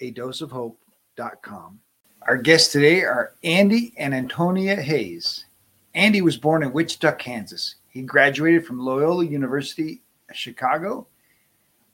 Getadoseofhope.com. 0.00 1.80
Our 2.22 2.36
guests 2.36 2.72
today 2.72 3.02
are 3.02 3.34
Andy 3.44 3.94
and 3.96 4.14
Antonia 4.14 4.76
Hayes. 4.76 5.44
Andy 5.94 6.20
was 6.20 6.36
born 6.36 6.62
in 6.62 6.72
Wichita, 6.72 7.12
Kansas. 7.12 7.76
He 7.88 8.02
graduated 8.02 8.66
from 8.66 8.80
Loyola 8.80 9.24
University, 9.24 10.02
Chicago. 10.32 11.06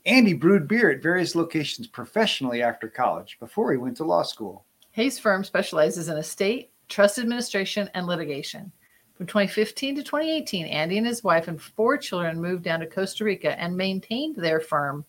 Andy 0.07 0.33
brewed 0.33 0.67
beer 0.67 0.91
at 0.91 1.03
various 1.03 1.35
locations 1.35 1.87
professionally 1.87 2.63
after 2.63 2.89
college 2.89 3.37
before 3.39 3.71
he 3.71 3.79
went 3.79 3.97
to 3.99 4.05
law 4.05 4.23
school. 4.23 4.65
Hayes 4.93 5.19
Firm 5.19 5.45
specializes 5.45 6.09
in 6.09 6.17
estate, 6.17 6.71
trust 6.89 7.19
administration, 7.19 7.89
and 7.95 8.07
litigation. 8.07 8.73
From 9.15 9.27
2015 9.27 9.97
to 9.97 10.03
2018, 10.03 10.67
Andy 10.67 10.99
and 10.99 11.07
his 11.07 11.23
wife 11.23 11.47
and 11.47 11.61
four 11.61 11.97
children 11.97 12.41
moved 12.41 12.65
down 12.65 12.81
to 12.81 12.87
Costa 12.87 13.25
Rica 13.25 13.59
and 13.61 13.77
maintained 13.77 14.35
their 14.35 14.59
firm 14.59 15.05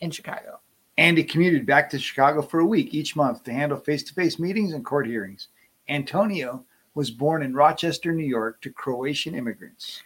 in 0.00 0.10
Chicago. 0.10 0.60
Andy 0.98 1.24
commuted 1.24 1.64
back 1.64 1.88
to 1.90 1.98
Chicago 1.98 2.42
for 2.42 2.60
a 2.60 2.66
week 2.66 2.92
each 2.92 3.16
month 3.16 3.44
to 3.44 3.52
handle 3.52 3.78
face 3.78 4.02
to 4.04 4.14
face 4.14 4.38
meetings 4.38 4.74
and 4.74 4.84
court 4.84 5.06
hearings. 5.06 5.48
Antonia 5.88 6.60
was 6.94 7.10
born 7.10 7.42
in 7.42 7.54
Rochester, 7.54 8.12
New 8.12 8.26
York, 8.26 8.60
to 8.60 8.70
Croatian 8.70 9.34
immigrants. 9.34 10.02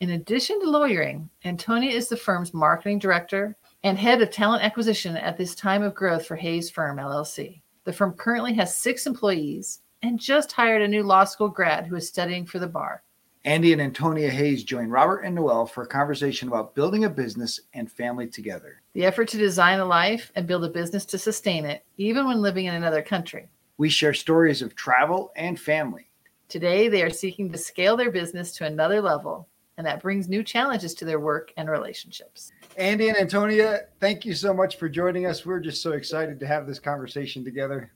In 0.00 0.10
addition 0.10 0.60
to 0.60 0.68
lawyering, 0.68 1.30
Antonia 1.44 1.90
is 1.90 2.08
the 2.08 2.16
firm's 2.16 2.52
marketing 2.52 2.98
director 2.98 3.56
and 3.84 3.96
head 3.96 4.20
of 4.20 4.30
talent 4.30 4.64
acquisition 4.64 5.16
at 5.16 5.38
this 5.38 5.54
time 5.54 5.82
of 5.82 5.94
growth 5.94 6.26
for 6.26 6.34
Hayes 6.34 6.68
Firm 6.68 6.96
LLC. 6.96 7.60
The 7.84 7.92
firm 7.92 8.12
currently 8.14 8.54
has 8.54 8.76
six 8.76 9.06
employees 9.06 9.82
and 10.02 10.18
just 10.18 10.50
hired 10.50 10.82
a 10.82 10.88
new 10.88 11.04
law 11.04 11.24
school 11.24 11.48
grad 11.48 11.86
who 11.86 11.94
is 11.94 12.08
studying 12.08 12.44
for 12.44 12.58
the 12.58 12.66
bar. 12.66 13.02
Andy 13.46 13.74
and 13.74 13.82
Antonia 13.82 14.30
Hayes 14.30 14.64
join 14.64 14.88
Robert 14.88 15.20
and 15.20 15.34
Noelle 15.34 15.66
for 15.66 15.82
a 15.82 15.86
conversation 15.86 16.48
about 16.48 16.74
building 16.74 17.04
a 17.04 17.10
business 17.10 17.60
and 17.74 17.92
family 17.92 18.26
together. 18.26 18.80
The 18.94 19.04
effort 19.04 19.28
to 19.28 19.36
design 19.36 19.80
a 19.80 19.84
life 19.84 20.32
and 20.34 20.46
build 20.46 20.64
a 20.64 20.70
business 20.70 21.04
to 21.06 21.18
sustain 21.18 21.66
it, 21.66 21.84
even 21.98 22.26
when 22.26 22.40
living 22.40 22.64
in 22.64 22.74
another 22.74 23.02
country. 23.02 23.50
We 23.76 23.90
share 23.90 24.14
stories 24.14 24.62
of 24.62 24.74
travel 24.74 25.30
and 25.36 25.60
family. 25.60 26.08
Today, 26.48 26.88
they 26.88 27.02
are 27.02 27.10
seeking 27.10 27.52
to 27.52 27.58
scale 27.58 27.98
their 27.98 28.10
business 28.10 28.56
to 28.56 28.64
another 28.64 29.02
level, 29.02 29.46
and 29.76 29.86
that 29.86 30.00
brings 30.00 30.26
new 30.26 30.42
challenges 30.42 30.94
to 30.94 31.04
their 31.04 31.20
work 31.20 31.52
and 31.58 31.68
relationships. 31.68 32.50
Andy 32.78 33.10
and 33.10 33.18
Antonia, 33.18 33.80
thank 34.00 34.24
you 34.24 34.32
so 34.32 34.54
much 34.54 34.78
for 34.78 34.88
joining 34.88 35.26
us. 35.26 35.44
We're 35.44 35.60
just 35.60 35.82
so 35.82 35.92
excited 35.92 36.40
to 36.40 36.46
have 36.46 36.66
this 36.66 36.78
conversation 36.78 37.44
together. 37.44 37.92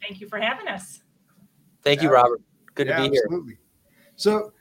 Thank 0.00 0.20
you 0.20 0.28
for 0.28 0.38
having 0.38 0.68
us. 0.68 1.00
Thank 1.82 2.02
you, 2.02 2.08
Robert. 2.08 2.40
Good 2.76 2.86
Yeah, 2.86 2.98
to 2.98 3.02
be 3.02 3.08
here. 3.16 3.22
Absolutely. 3.24 3.58
So 4.18 4.52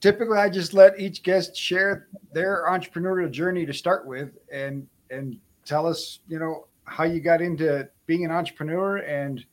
typically 0.00 0.38
I 0.38 0.48
just 0.48 0.72
let 0.72 0.98
each 0.98 1.22
guest 1.22 1.56
share 1.56 2.06
their 2.32 2.64
entrepreneurial 2.68 3.30
journey 3.30 3.66
to 3.66 3.74
start 3.74 4.06
with 4.06 4.30
and 4.50 4.86
and 5.10 5.36
tell 5.66 5.86
us, 5.86 6.20
you 6.28 6.38
know, 6.38 6.68
how 6.84 7.04
you 7.04 7.20
got 7.20 7.42
into 7.42 7.88
being 8.06 8.24
an 8.24 8.30
entrepreneur 8.30 8.98
and 8.98 9.44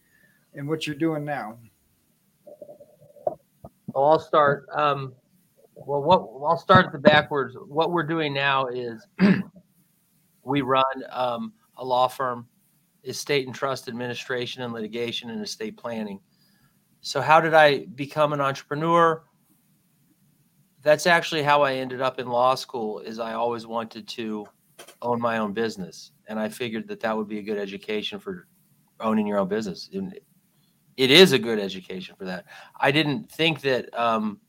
and 0.53 0.69
what 0.69 0.85
you're 0.85 0.96
doing 0.96 1.25
now. 1.25 1.57
Well, 3.88 4.06
I'll 4.06 4.19
start. 4.19 4.68
Um, 4.74 5.13
well, 5.75 6.03
what 6.03 6.19
I'll 6.47 6.58
start 6.58 6.85
at 6.85 6.91
the 6.91 7.00
backwards. 7.00 7.56
What 7.68 7.91
we're 7.91 8.03
doing 8.03 8.31
now 8.31 8.68
is 8.68 9.08
we 10.44 10.62
run 10.62 11.03
um, 11.09 11.52
a 11.78 11.84
law 11.84 12.08
firm, 12.08 12.47
estate 13.06 13.47
and 13.47 13.56
trust 13.56 13.88
administration 13.88 14.62
and 14.62 14.72
litigation 14.72 15.31
and 15.31 15.44
estate 15.44 15.78
planning. 15.78 16.19
So, 17.02 17.19
how 17.19 17.41
did 17.41 17.56
I 17.56 17.85
become 17.96 18.34
an 18.34 18.41
entrepreneur? 18.41 19.23
That's 20.84 21.06
actually 21.06 21.44
how 21.44 21.62
I 21.62 21.74
ended 21.74 22.02
up 22.02 22.19
in 22.19 22.28
law 22.28 22.56
school. 22.56 23.00
Is 23.00 23.19
I 23.19 23.34
always 23.34 23.68
wanted 23.68 24.08
to 24.09 24.46
own 25.02 25.22
my 25.22 25.38
own 25.38 25.53
business, 25.53 26.12
and 26.28 26.40
I 26.40 26.50
figured 26.50 26.88
that 26.88 27.00
that 27.02 27.16
would 27.16 27.28
be 27.28 27.40
a 27.40 27.44
good 27.44 27.58
education 27.58 28.19
for 28.19 28.47
owning 29.00 29.28
your 29.28 29.40
own 29.40 29.47
business. 29.47 29.90
It 30.97 31.12
is 31.12 31.31
a 31.31 31.40
good 31.40 31.59
education 31.59 32.16
for 32.18 32.25
that. 32.25 32.46
I 32.80 32.91
didn't 32.91 33.31
think 33.31 33.62
that 33.62 33.97
um, 33.97 34.40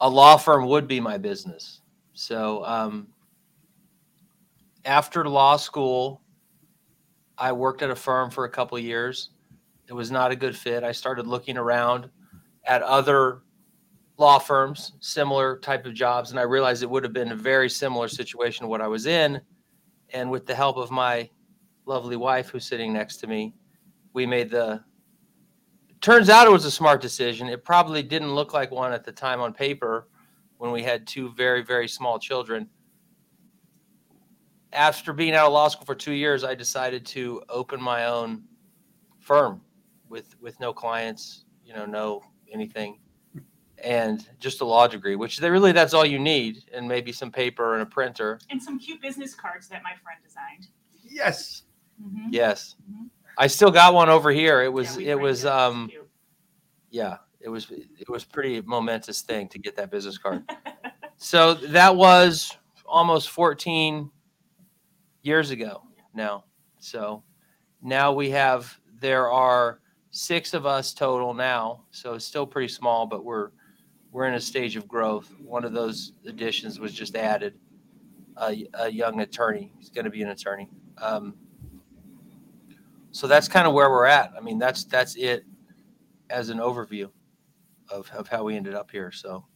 a 0.00 0.08
law 0.08 0.36
firm 0.36 0.66
would 0.66 0.88
be 0.88 1.00
my 1.00 1.18
business. 1.18 1.80
So 2.14 2.64
um, 2.64 3.08
after 4.84 5.28
law 5.28 5.56
school, 5.56 6.20
I 7.38 7.52
worked 7.52 7.82
at 7.82 7.90
a 7.90 7.96
firm 7.96 8.30
for 8.30 8.44
a 8.44 8.50
couple 8.50 8.78
years. 8.78 9.30
It 9.88 9.92
was 9.92 10.10
not 10.10 10.30
a 10.30 10.36
good 10.36 10.56
fit. 10.56 10.84
I 10.84 10.92
started 10.92 11.26
looking 11.26 11.56
around 11.56 12.08
at 12.64 12.82
other 12.82 13.42
law 14.16 14.38
firms, 14.38 14.92
similar 15.00 15.58
type 15.58 15.86
of 15.86 15.94
jobs, 15.94 16.30
and 16.30 16.38
I 16.38 16.44
realized 16.44 16.82
it 16.82 16.90
would 16.90 17.02
have 17.02 17.12
been 17.12 17.32
a 17.32 17.36
very 17.36 17.68
similar 17.68 18.08
situation 18.08 18.64
to 18.64 18.68
what 18.68 18.80
I 18.80 18.86
was 18.86 19.06
in. 19.06 19.40
And 20.10 20.30
with 20.30 20.46
the 20.46 20.54
help 20.54 20.76
of 20.76 20.90
my 20.90 21.28
lovely 21.86 22.16
wife, 22.16 22.48
who's 22.48 22.64
sitting 22.64 22.92
next 22.92 23.16
to 23.18 23.26
me, 23.26 23.54
we 24.12 24.26
made 24.26 24.50
the 24.50 24.82
turns 26.00 26.28
out 26.28 26.46
it 26.46 26.50
was 26.50 26.64
a 26.64 26.70
smart 26.70 27.00
decision. 27.00 27.48
It 27.48 27.64
probably 27.64 28.02
didn't 28.02 28.34
look 28.34 28.52
like 28.52 28.70
one 28.70 28.92
at 28.92 29.04
the 29.04 29.12
time 29.12 29.40
on 29.40 29.52
paper 29.52 30.08
when 30.58 30.70
we 30.70 30.82
had 30.82 31.06
two 31.06 31.30
very, 31.32 31.62
very 31.62 31.88
small 31.88 32.18
children. 32.18 32.68
After 34.72 35.12
being 35.12 35.34
out 35.34 35.46
of 35.46 35.52
law 35.52 35.68
school 35.68 35.86
for 35.86 35.94
two 35.94 36.12
years, 36.12 36.44
I 36.44 36.54
decided 36.54 37.06
to 37.06 37.42
open 37.48 37.80
my 37.80 38.06
own 38.06 38.44
firm 39.18 39.62
with 40.08 40.36
with 40.40 40.60
no 40.60 40.72
clients, 40.72 41.46
you 41.64 41.72
know, 41.72 41.86
no 41.86 42.22
anything, 42.52 42.98
and 43.84 44.26
just 44.40 44.60
a 44.62 44.64
law 44.64 44.86
degree, 44.88 45.14
which 45.14 45.38
they 45.38 45.50
really 45.50 45.72
that's 45.72 45.94
all 45.94 46.06
you 46.06 46.18
need, 46.18 46.64
and 46.72 46.88
maybe 46.88 47.12
some 47.12 47.30
paper 47.30 47.74
and 47.74 47.82
a 47.82 47.86
printer. 47.86 48.40
And 48.50 48.60
some 48.62 48.78
cute 48.78 49.00
business 49.02 49.34
cards 49.34 49.68
that 49.68 49.82
my 49.82 49.92
friend 50.02 50.18
designed. 50.24 50.68
Yes. 51.04 51.62
Mhm. 52.02 52.28
Yes, 52.30 52.76
Mhm. 52.90 53.10
I 53.38 53.46
still 53.46 53.70
got 53.70 53.94
one 53.94 54.08
over 54.08 54.30
here. 54.30 54.62
It 54.62 54.72
was 54.72 54.96
yeah, 54.98 55.10
it 55.12 55.20
was 55.20 55.40
It's 55.44 55.46
um 55.52 55.88
cute. 55.90 56.08
yeah 56.90 57.18
it 57.40 57.48
was 57.48 57.70
it 57.70 58.08
was 58.08 58.24
pretty 58.24 58.60
momentous 58.62 59.20
thing 59.22 59.48
to 59.48 59.58
get 59.58 59.76
that 59.76 59.90
business 59.90 60.16
card 60.18 60.42
so 61.18 61.54
that 61.54 61.94
was 61.94 62.56
almost 62.86 63.28
14 63.30 64.10
years 65.22 65.50
ago 65.50 65.82
now 66.14 66.44
so 66.78 67.22
now 67.82 68.12
we 68.12 68.30
have 68.30 68.78
there 69.00 69.30
are 69.30 69.80
six 70.10 70.54
of 70.54 70.64
us 70.66 70.94
total 70.94 71.34
now 71.34 71.84
so 71.90 72.14
it's 72.14 72.24
still 72.24 72.46
pretty 72.46 72.68
small 72.68 73.06
but 73.06 73.24
we're 73.24 73.50
we're 74.14 74.26
in 74.26 74.34
a 74.34 74.40
stage 74.40 74.76
of 74.76 74.86
growth. 74.86 75.34
One 75.40 75.64
of 75.64 75.72
those 75.72 76.12
additions 76.24 76.78
was 76.78 76.94
just 76.94 77.16
added 77.16 77.58
a, 78.36 78.64
a 78.74 78.88
young 78.88 79.18
attorney. 79.18 79.72
He's 79.76 79.90
going 79.90 80.04
to 80.04 80.10
be 80.10 80.22
an 80.22 80.28
attorney. 80.28 80.68
Um, 80.98 81.34
so 83.10 83.26
that's 83.26 83.48
kind 83.48 83.66
of 83.66 83.74
where 83.74 83.90
we're 83.90 84.06
at. 84.06 84.30
I 84.38 84.40
mean 84.40 84.60
that's 84.60 84.84
that's 84.84 85.16
it 85.16 85.44
as 86.30 86.48
an 86.48 86.58
overview 86.58 87.10
of, 87.90 88.08
of 88.14 88.28
how 88.28 88.44
we 88.44 88.54
ended 88.56 88.74
up 88.74 88.88
here. 88.88 89.10
So, 89.10 89.46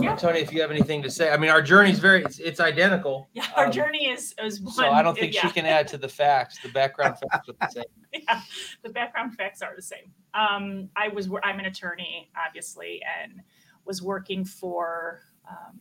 Yeah. 0.00 0.16
Tony, 0.16 0.40
if 0.40 0.52
you 0.52 0.60
have 0.62 0.70
anything 0.70 1.02
to 1.02 1.10
say, 1.10 1.30
I 1.30 1.36
mean, 1.36 1.50
our 1.50 1.62
journey's 1.62 1.98
very, 1.98 2.22
it's, 2.22 2.38
it's 2.38 2.60
identical. 2.60 3.28
Yeah, 3.32 3.46
our 3.56 3.66
Um, 3.66 3.72
journey 3.72 4.06
is 4.06 4.34
is 4.42 4.60
one. 4.60 4.72
So 4.72 4.90
I 4.90 5.02
don't 5.02 5.16
think 5.16 5.34
yeah. 5.34 5.42
she 5.42 5.50
can 5.50 5.66
add 5.66 5.88
to 5.88 5.98
the 5.98 6.08
facts. 6.08 6.58
The 6.62 6.70
background 6.70 7.16
facts 7.18 7.48
are 7.48 7.54
the 7.60 7.68
same. 7.68 7.84
yeah, 8.28 8.40
the 8.82 8.90
background 8.90 9.34
facts 9.34 9.60
are 9.62 9.74
the 9.76 9.82
same. 9.82 10.12
Um, 10.34 10.88
I 10.96 11.08
was, 11.08 11.28
I'm 11.42 11.58
an 11.58 11.66
attorney, 11.66 12.30
obviously, 12.46 13.02
and 13.22 13.42
was 13.84 14.00
working 14.02 14.44
for 14.44 15.20
um, 15.48 15.80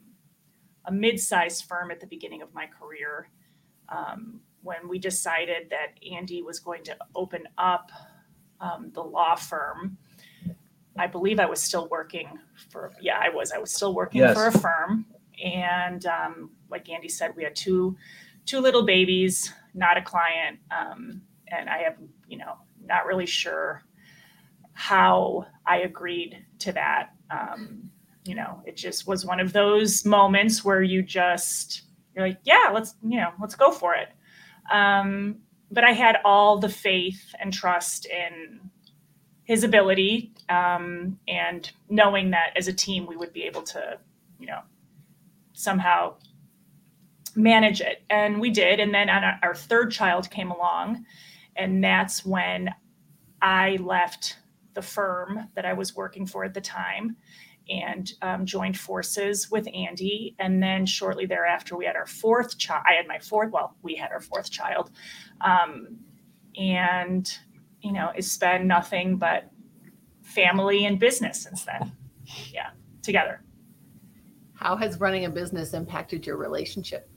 a 0.85 0.91
mid-sized 0.91 1.65
firm 1.65 1.91
at 1.91 1.99
the 1.99 2.07
beginning 2.07 2.41
of 2.41 2.53
my 2.53 2.65
career. 2.67 3.29
Um, 3.89 4.41
when 4.63 4.87
we 4.87 4.99
decided 4.99 5.69
that 5.69 5.99
Andy 6.11 6.41
was 6.41 6.59
going 6.59 6.83
to 6.83 6.97
open 7.15 7.47
up 7.57 7.91
um, 8.59 8.91
the 8.93 9.01
law 9.01 9.35
firm, 9.35 9.97
I 10.97 11.07
believe 11.07 11.39
I 11.39 11.45
was 11.45 11.61
still 11.61 11.87
working 11.89 12.27
for, 12.69 12.91
yeah, 13.01 13.17
I 13.21 13.29
was. 13.29 13.51
I 13.51 13.57
was 13.57 13.71
still 13.71 13.93
working 13.93 14.21
Yes. 14.21 14.35
for 14.35 14.47
a 14.47 14.51
firm. 14.51 15.05
And 15.43 16.05
um, 16.05 16.51
like 16.69 16.89
Andy 16.89 17.09
said, 17.09 17.33
we 17.35 17.43
had 17.43 17.55
two 17.55 17.97
two 18.45 18.59
little 18.59 18.83
babies, 18.83 19.53
not 19.73 19.97
a 19.97 20.01
client. 20.01 20.59
Um, 20.71 21.21
and 21.47 21.69
I 21.69 21.79
have, 21.83 21.95
you 22.27 22.37
know, 22.37 22.55
not 22.83 23.05
really 23.05 23.27
sure 23.27 23.83
how 24.73 25.45
I 25.65 25.77
agreed 25.77 26.43
to 26.59 26.71
that. 26.73 27.11
Um, 27.29 27.89
you 28.25 28.35
know, 28.35 28.61
it 28.65 28.75
just 28.77 29.07
was 29.07 29.25
one 29.25 29.39
of 29.39 29.53
those 29.53 30.05
moments 30.05 30.63
where 30.65 30.81
you 30.81 31.01
just, 31.03 31.83
you're 32.15 32.27
like, 32.27 32.39
yeah, 32.43 32.69
let's, 32.73 32.95
you 33.03 33.17
know, 33.17 33.31
let's 33.39 33.55
go 33.55 33.71
for 33.71 33.93
it. 33.95 34.09
Um, 34.71 35.37
but 35.71 35.83
I 35.83 35.91
had 35.91 36.17
all 36.25 36.57
the 36.57 36.69
faith 36.69 37.33
and 37.39 37.53
trust 37.53 38.05
in 38.05 38.59
his 39.43 39.63
ability 39.63 40.33
um, 40.49 41.17
and 41.27 41.71
knowing 41.89 42.31
that 42.31 42.53
as 42.55 42.67
a 42.67 42.73
team 42.73 43.05
we 43.05 43.15
would 43.15 43.33
be 43.33 43.43
able 43.43 43.63
to, 43.63 43.97
you 44.39 44.47
know, 44.47 44.61
somehow 45.53 46.15
manage 47.35 47.81
it. 47.81 48.03
And 48.09 48.41
we 48.41 48.49
did. 48.49 48.79
And 48.79 48.93
then 48.93 49.09
our, 49.09 49.39
our 49.43 49.55
third 49.55 49.91
child 49.91 50.29
came 50.29 50.51
along, 50.51 51.05
and 51.55 51.83
that's 51.83 52.25
when 52.25 52.69
I 53.41 53.77
left 53.81 54.37
the 54.73 54.81
firm 54.81 55.49
that 55.55 55.65
I 55.65 55.73
was 55.73 55.95
working 55.95 56.25
for 56.25 56.45
at 56.45 56.53
the 56.53 56.61
time 56.61 57.17
and 57.69 58.11
um, 58.21 58.45
joined 58.45 58.77
forces 58.77 59.51
with 59.51 59.67
Andy. 59.73 60.35
And 60.39 60.61
then 60.61 60.85
shortly 60.85 61.25
thereafter, 61.25 61.77
we 61.77 61.85
had 61.85 61.95
our 61.95 62.07
fourth 62.07 62.57
child. 62.57 62.83
I 62.89 62.93
had 62.93 63.07
my 63.07 63.19
fourth, 63.19 63.51
well, 63.51 63.75
we 63.81 63.95
had 63.95 64.11
our 64.11 64.21
fourth 64.21 64.49
child. 64.49 64.91
Um, 65.41 65.97
and, 66.57 67.31
you 67.81 67.91
know, 67.93 68.11
it's 68.15 68.37
been 68.37 68.67
nothing 68.67 69.17
but 69.17 69.50
family 70.33 70.85
and 70.85 70.99
business 70.99 71.41
since 71.41 71.63
then. 71.63 71.91
Yeah, 72.51 72.69
together. 73.01 73.43
How 74.53 74.75
has 74.75 74.99
running 74.99 75.25
a 75.25 75.29
business 75.29 75.73
impacted 75.73 76.25
your 76.25 76.37
relationship? 76.37 77.09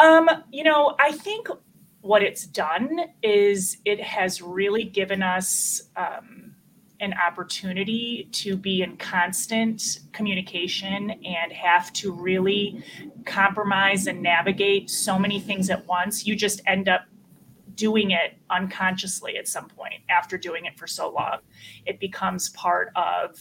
Um, 0.00 0.28
you 0.50 0.64
know, 0.64 0.96
I 0.98 1.12
think 1.12 1.48
what 2.00 2.22
it's 2.22 2.46
done 2.46 3.00
is 3.22 3.78
it 3.84 4.00
has 4.00 4.42
really 4.42 4.84
given 4.84 5.22
us 5.22 5.82
um, 5.96 6.54
an 7.00 7.14
opportunity 7.14 8.28
to 8.32 8.56
be 8.56 8.82
in 8.82 8.96
constant 8.96 10.00
communication 10.12 11.10
and 11.10 11.52
have 11.52 11.92
to 11.94 12.12
really 12.12 12.84
compromise 13.24 14.06
and 14.06 14.22
navigate 14.22 14.90
so 14.90 15.18
many 15.18 15.40
things 15.40 15.70
at 15.70 15.86
once. 15.86 16.26
You 16.26 16.36
just 16.36 16.60
end 16.66 16.88
up 16.88 17.02
doing 17.74 18.10
it 18.10 18.36
unconsciously 18.50 19.36
at 19.36 19.48
some 19.48 19.68
point 19.68 20.02
after 20.08 20.38
doing 20.38 20.64
it 20.64 20.78
for 20.78 20.86
so 20.86 21.10
long. 21.10 21.38
It 21.86 22.00
becomes 22.00 22.50
part 22.50 22.90
of 22.96 23.36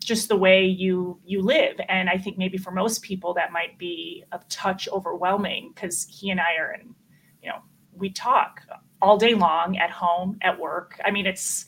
just 0.00 0.28
the 0.28 0.36
way 0.36 0.64
you 0.64 1.20
you 1.26 1.42
live 1.42 1.78
and 1.88 2.08
i 2.08 2.16
think 2.16 2.38
maybe 2.38 2.56
for 2.56 2.70
most 2.70 3.02
people 3.02 3.34
that 3.34 3.52
might 3.52 3.78
be 3.78 4.24
a 4.32 4.40
touch 4.48 4.88
overwhelming 4.88 5.70
because 5.74 6.06
he 6.06 6.30
and 6.30 6.40
i 6.40 6.56
are 6.58 6.72
in 6.72 6.94
you 7.42 7.50
know 7.50 7.58
we 7.92 8.08
talk 8.08 8.62
all 9.02 9.18
day 9.18 9.34
long 9.34 9.76
at 9.76 9.90
home 9.90 10.38
at 10.40 10.58
work 10.58 10.98
i 11.04 11.10
mean 11.10 11.26
it's 11.26 11.66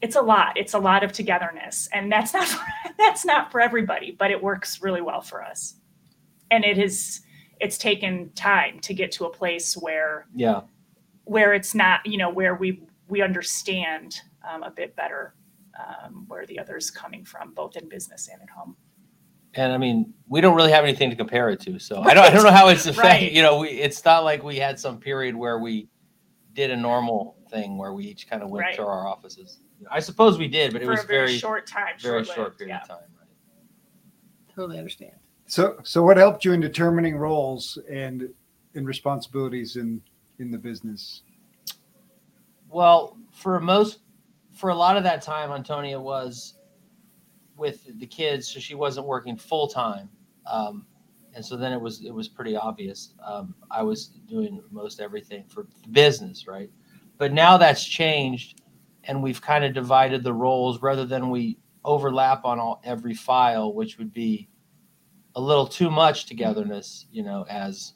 it's 0.00 0.16
a 0.16 0.20
lot 0.22 0.56
it's 0.56 0.72
a 0.72 0.78
lot 0.78 1.04
of 1.04 1.12
togetherness 1.12 1.88
and 1.92 2.10
that's 2.10 2.32
not 2.32 2.48
for, 2.48 2.64
that's 2.98 3.24
not 3.24 3.52
for 3.52 3.60
everybody 3.60 4.16
but 4.18 4.30
it 4.30 4.42
works 4.42 4.80
really 4.80 5.02
well 5.02 5.20
for 5.20 5.42
us 5.42 5.74
and 6.50 6.64
it 6.64 6.78
is 6.78 7.20
it's 7.60 7.78
taken 7.78 8.30
time 8.34 8.80
to 8.80 8.92
get 8.92 9.12
to 9.12 9.24
a 9.24 9.30
place 9.30 9.74
where 9.74 10.26
Yeah. 10.34 10.62
Where 11.32 11.54
it's 11.54 11.74
not 11.74 12.00
you 12.06 12.18
know 12.18 12.30
where 12.30 12.54
we 12.56 12.82
we 13.08 13.22
understand 13.22 14.20
um, 14.50 14.62
a 14.62 14.70
bit 14.70 14.94
better 14.96 15.34
um, 15.80 16.24
where 16.28 16.46
the 16.46 16.58
other 16.58 16.76
is 16.76 16.90
coming 16.90 17.24
from 17.24 17.54
both 17.54 17.76
in 17.76 17.88
business 17.88 18.28
and 18.32 18.42
at 18.42 18.50
home 18.50 18.76
And 19.54 19.72
I 19.72 19.78
mean, 19.78 20.14
we 20.28 20.40
don't 20.40 20.56
really 20.56 20.72
have 20.72 20.84
anything 20.84 21.10
to 21.10 21.16
compare 21.16 21.50
it 21.50 21.60
to. 21.62 21.78
So 21.78 22.02
I 22.02 22.14
don't, 22.14 22.24
I 22.24 22.30
don't 22.30 22.44
know 22.48 22.52
how 22.52 22.68
it's 22.68 22.86
affected. 22.86 23.08
Right. 23.26 23.32
You 23.32 23.42
know, 23.42 23.58
we, 23.60 23.68
it's 23.70 24.04
not 24.04 24.24
like 24.24 24.42
we 24.44 24.56
had 24.56 24.80
some 24.80 24.98
period 25.00 25.36
where 25.36 25.58
we 25.58 25.88
did 26.54 26.70
a 26.70 26.76
normal 26.76 27.36
thing 27.50 27.78
where 27.78 27.92
we 27.94 28.04
each 28.06 28.28
kind 28.30 28.42
of 28.42 28.50
went 28.50 28.66
Right. 28.66 28.76
to 28.76 28.82
our 28.82 29.06
offices. 29.08 29.60
I 29.90 30.00
suppose 30.00 30.38
we 30.38 30.48
did, 30.48 30.72
but 30.72 30.82
it 30.82 30.88
was 30.88 31.04
a 31.04 31.06
very, 31.06 31.26
very, 31.28 31.38
short 31.38 31.66
time 31.66 31.94
very 32.00 32.24
short-lived, 32.24 32.36
short 32.36 32.58
period 32.58 32.74
yeah. 32.74 32.82
of 32.82 32.88
time. 32.88 32.98
Right? 33.18 33.28
Totally 34.54 34.78
understand. 34.78 35.14
So, 35.46 35.78
so 35.84 36.02
what 36.02 36.16
helped 36.18 36.44
you 36.44 36.52
in 36.52 36.60
determining 36.60 37.16
roles 37.16 37.78
and 37.90 38.28
and 38.74 38.86
responsibilities 38.86 39.76
in 39.76 40.00
in 40.38 40.50
the 40.50 40.58
business? 40.58 41.22
Well, 42.68 43.18
for 43.30 43.60
most, 43.60 44.00
for 44.52 44.70
a 44.70 44.74
lot 44.74 44.96
of 44.96 45.04
that 45.04 45.22
time, 45.22 45.50
Antonia 45.50 46.00
was 46.00 46.54
with 47.56 47.98
the 47.98 48.06
kids, 48.06 48.48
so 48.48 48.60
she 48.60 48.74
wasn't 48.74 49.06
working 49.06 49.36
full 49.36 49.68
time, 49.68 50.08
um, 50.50 50.86
and 51.34 51.44
so 51.44 51.56
then 51.56 51.72
it 51.72 51.80
was 51.80 52.04
it 52.04 52.12
was 52.12 52.28
pretty 52.28 52.56
obvious. 52.56 53.14
Um, 53.24 53.54
I 53.70 53.82
was 53.82 54.06
doing 54.06 54.62
most 54.70 55.00
everything 55.00 55.44
for 55.48 55.66
the 55.82 55.88
business, 55.88 56.46
right? 56.46 56.70
But 57.18 57.32
now 57.32 57.56
that's 57.56 57.84
changed, 57.84 58.60
and 59.04 59.22
we've 59.22 59.40
kind 59.40 59.64
of 59.64 59.74
divided 59.74 60.24
the 60.24 60.32
roles 60.32 60.82
rather 60.82 61.04
than 61.06 61.30
we 61.30 61.58
overlap 61.84 62.44
on 62.44 62.58
all 62.58 62.80
every 62.84 63.14
file, 63.14 63.74
which 63.74 63.98
would 63.98 64.12
be 64.12 64.48
a 65.34 65.40
little 65.40 65.66
too 65.66 65.90
much 65.90 66.26
togetherness, 66.26 67.06
you 67.10 67.22
know, 67.22 67.46
as 67.48 67.94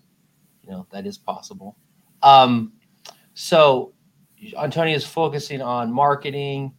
you 0.62 0.71
know 0.71 0.87
that 0.91 1.06
is 1.06 1.19
possible. 1.19 1.77
Um, 2.26 2.73
so 3.34 3.93
Antonia 4.58 4.96
is 4.96 5.06
focusing 5.06 5.62
on 5.62 5.93
marketing. 5.93 6.75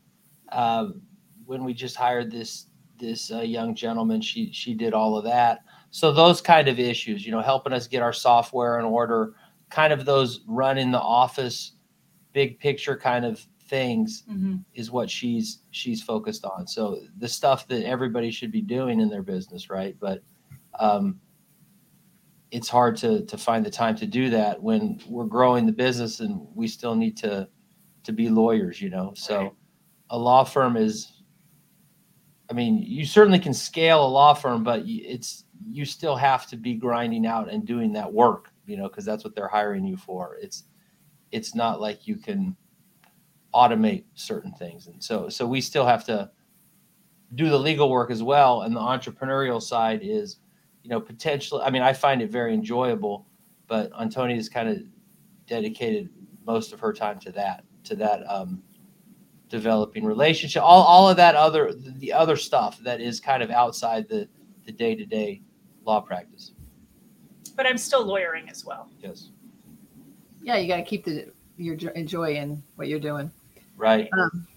Um, 0.51 1.01
when 1.45 1.63
we 1.63 1.73
just 1.73 1.95
hired 1.95 2.29
this 2.31 2.67
this 2.99 3.31
uh, 3.31 3.41
young 3.41 3.73
gentleman, 3.75 4.19
she 4.21 4.51
she 4.51 4.73
did 4.73 4.93
all 4.93 5.17
of 5.17 5.23
that. 5.23 5.59
So 5.91 6.11
those 6.11 6.41
kind 6.41 6.67
of 6.67 6.79
issues, 6.79 7.25
you 7.25 7.31
know, 7.31 7.41
helping 7.41 7.71
us 7.71 7.87
get 7.87 8.01
our 8.01 8.11
software 8.11 8.77
in 8.79 8.85
order, 8.85 9.35
kind 9.69 9.93
of 9.93 10.03
those 10.03 10.41
run 10.47 10.77
in 10.77 10.91
the 10.91 10.99
office, 10.99 11.73
big 12.33 12.59
picture 12.59 12.97
kind 12.97 13.23
of 13.23 13.39
things 13.69 14.23
Mhm. 14.29 14.63
is 14.73 14.91
what 14.91 15.09
she's 15.09 15.59
she's 15.71 16.01
focused 16.01 16.43
on. 16.43 16.67
So 16.67 16.99
the 17.19 17.27
stuff 17.29 17.67
that 17.67 17.85
everybody 17.85 18.31
should 18.31 18.51
be 18.51 18.61
doing 18.61 18.99
in 18.99 19.09
their 19.09 19.23
business, 19.23 19.69
right? 19.69 19.95
But 19.99 20.23
um, 20.79 21.19
it's 22.51 22.69
hard 22.69 22.95
to 22.97 23.25
to 23.25 23.37
find 23.37 23.65
the 23.65 23.69
time 23.71 23.95
to 23.97 24.05
do 24.05 24.29
that 24.29 24.61
when 24.61 25.01
we're 25.07 25.25
growing 25.25 25.65
the 25.65 25.71
business 25.71 26.19
and 26.19 26.47
we 26.55 26.67
still 26.67 26.95
need 26.95 27.17
to 27.17 27.47
to 28.03 28.11
be 28.13 28.29
lawyers, 28.29 28.81
you 28.81 28.89
know. 28.89 29.13
So 29.15 29.37
Right. 29.37 29.53
a 30.11 30.17
law 30.17 30.43
firm 30.43 30.77
is 30.77 31.13
I 32.49 32.53
mean, 32.53 32.77
you 32.81 33.05
certainly 33.05 33.39
can 33.39 33.53
scale 33.53 34.05
a 34.05 34.07
law 34.07 34.33
firm, 34.33 34.63
but 34.63 34.83
it's 34.85 35.43
you 35.65 35.83
still 35.83 36.15
have 36.15 36.47
to 36.47 36.55
be 36.55 36.75
grinding 36.75 37.25
out 37.25 37.49
and 37.49 37.65
doing 37.65 37.91
that 37.93 38.11
work, 38.11 38.51
you 38.65 38.77
know, 38.77 38.87
because 38.87 39.03
that's 39.03 39.23
what 39.23 39.35
they're 39.35 39.49
hiring 39.49 39.85
you 39.85 39.97
for. 39.97 40.37
It's 40.41 40.63
it's 41.31 41.53
not 41.53 41.81
like 41.81 42.07
you 42.07 42.15
can 42.15 42.55
automate 43.53 44.05
certain 44.13 44.53
things, 44.53 44.87
and 44.87 45.03
so 45.03 45.27
so 45.27 45.45
we 45.45 45.59
still 45.59 45.85
have 45.85 46.05
to 46.05 46.31
do 47.35 47.49
the 47.49 47.59
legal 47.59 47.89
work 47.89 48.09
as 48.09 48.23
well. 48.23 48.61
And 48.61 48.73
the 48.73 48.79
entrepreneurial 48.79 49.61
side 49.61 49.99
is, 50.01 50.37
you 50.87 50.93
know, 50.93 51.01
potentially. 51.01 51.61
I 51.63 51.69
mean, 51.69 51.81
I 51.81 51.91
find 51.91 52.21
it 52.21 52.31
very 52.31 52.53
enjoyable, 52.53 53.27
but 53.67 53.91
Antonia's 53.99 54.47
kind 54.47 54.69
of 54.69 54.77
dedicated 55.45 56.09
most 56.45 56.71
of 56.71 56.79
her 56.79 56.93
time 56.93 57.19
to 57.19 57.31
that 57.33 57.65
to 57.83 57.93
that 57.97 58.23
um, 58.29 58.63
developing 59.49 60.05
relationship 60.05 60.63
all, 60.63 60.83
all 60.83 61.09
of 61.09 61.17
that 61.17 61.35
other 61.35 61.73
the 61.73 62.11
other 62.13 62.37
stuff 62.37 62.79
that 62.79 63.01
is 63.01 63.19
kind 63.19 63.43
of 63.43 63.49
outside 63.49 64.07
the 64.07 64.27
the 64.65 64.71
day-to-day 64.71 65.41
law 65.85 66.01
practice 66.01 66.51
but 67.55 67.65
i'm 67.65 67.77
still 67.77 68.05
lawyering 68.05 68.49
as 68.49 68.65
well 68.65 68.89
yes 68.99 69.29
Yeah, 70.41 70.57
you 70.57 70.67
got 70.67 70.77
to 70.77 70.83
keep 70.83 71.05
the 71.05 71.31
your 71.57 71.75
jo- 71.75 71.93
joy 72.03 72.35
in 72.35 72.61
what 72.75 72.87
you're 72.89 72.99
doing. 72.99 73.31
right 73.77 74.09
Um, 74.17 74.47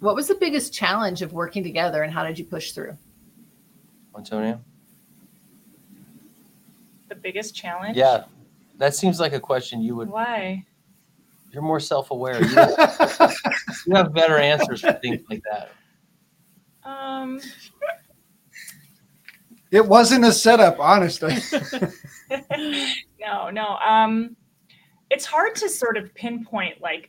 what 0.00 0.14
was 0.14 0.28
the 0.28 0.34
biggest 0.36 0.72
challenge 0.74 1.22
of 1.22 1.32
working 1.32 1.62
together, 1.62 2.02
and 2.02 2.12
how 2.12 2.24
did 2.24 2.38
you 2.38 2.44
push 2.44 2.72
through? 2.72 2.96
antonia 4.16 4.58
the 4.58 4.65
biggest 7.16 7.54
challenge? 7.54 7.96
Yeah 7.96 8.24
that 8.78 8.94
seems 8.94 9.20
like 9.20 9.32
a 9.32 9.40
question 9.40 9.80
you 9.80 9.96
would 9.96 10.08
why? 10.08 10.64
You're 11.52 11.62
more 11.62 11.80
self-aware. 11.80 12.42
You, 12.42 12.50
you 13.86 13.94
have 13.94 14.12
better 14.12 14.36
answers 14.36 14.82
for 14.82 14.92
things 14.94 15.22
like 15.30 15.42
that. 15.50 15.70
Um. 16.88 17.40
It 19.70 19.86
wasn't 19.86 20.24
a 20.24 20.32
setup, 20.32 20.78
honestly. 20.78 21.36
no 23.20 23.50
no 23.50 23.76
um 23.86 24.36
it's 25.10 25.24
hard 25.24 25.54
to 25.54 25.68
sort 25.68 25.96
of 25.96 26.12
pinpoint 26.14 26.80
like 26.80 27.08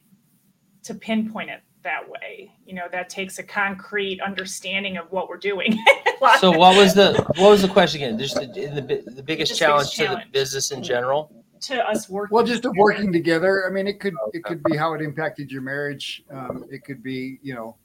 to 0.84 0.94
pinpoint 0.94 1.50
it 1.50 1.62
that 1.88 2.08
way 2.08 2.52
you 2.66 2.76
know 2.76 2.88
that 2.92 3.10
takes 3.10 3.40
a 3.40 3.44
concrete 3.44 4.20
understanding 4.22 4.98
of 4.98 5.10
what 5.10 5.30
we're 5.30 5.38
doing 5.38 5.82
so 6.40 6.52
what 6.52 6.76
was 6.76 6.94
the 6.94 7.14
what 7.38 7.50
was 7.50 7.62
the 7.62 7.68
question 7.70 8.04
again 8.04 8.20
just 8.20 8.36
the, 8.36 8.46
the, 8.76 8.82
bi- 8.82 9.02
the 9.16 9.24
biggest 9.24 9.52
Just 9.52 9.60
challenge 9.60 9.96
biggest 9.96 10.20
to 10.20 10.26
the 10.26 10.32
business 10.32 10.72
in 10.72 10.84
general 10.84 11.32
to 11.60 11.90
us 11.90 12.10
working. 12.10 12.36
Well, 12.36 12.46
just 12.46 12.66
of 12.66 12.74
working 12.78 13.12
together. 13.12 13.68
I 13.68 13.72
mean, 13.72 13.88
it 13.88 14.00
could 14.00 14.14
it 14.34 14.44
could 14.44 14.64
be 14.64 14.78
how 14.78 14.94
it 14.94 15.02
impacted 15.02 15.52
your 15.52 15.62
marriage. 15.62 16.24
Um, 16.30 16.66
it 16.70 16.84
could 16.84 17.02
be 17.02 17.40
you 17.42 17.54
know 17.54 17.78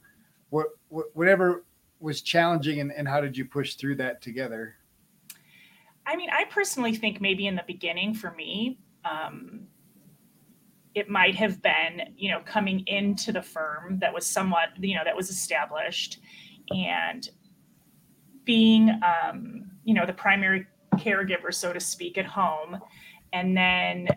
what, 0.49 0.67
what 0.89 1.07
whatever 1.13 1.65
was 1.99 2.21
challenging 2.21 2.81
and, 2.81 2.91
and 2.91 3.07
how 3.07 3.21
did 3.21 3.37
you 3.37 3.45
push 3.45 3.75
through 3.75 3.95
that 3.95 4.21
together? 4.21 4.75
I 6.05 6.15
mean, 6.17 6.29
I 6.31 6.43
personally 6.45 6.93
think 6.95 7.21
maybe 7.21 7.47
in 7.47 7.55
the 7.55 7.63
beginning 7.65 8.13
for 8.13 8.31
me, 8.31 8.77
um, 9.05 9.67
it 10.95 11.09
might 11.09 11.35
have 11.35 11.61
been, 11.61 12.13
you 12.17 12.29
know, 12.29 12.39
coming 12.45 12.83
into 12.87 13.31
the 13.31 13.41
firm 13.41 13.97
that 13.99 14.13
was 14.13 14.25
somewhat, 14.25 14.69
you 14.79 14.95
know, 14.95 15.01
that 15.03 15.15
was 15.15 15.29
established 15.29 16.19
and 16.69 17.29
being, 18.45 18.89
um, 19.03 19.71
you 19.83 19.93
know, 19.93 20.05
the 20.05 20.13
primary 20.13 20.67
caregiver, 20.95 21.53
so 21.53 21.73
to 21.73 21.79
speak, 21.79 22.17
at 22.17 22.25
home. 22.25 22.79
And 23.31 23.57
then, 23.57 24.07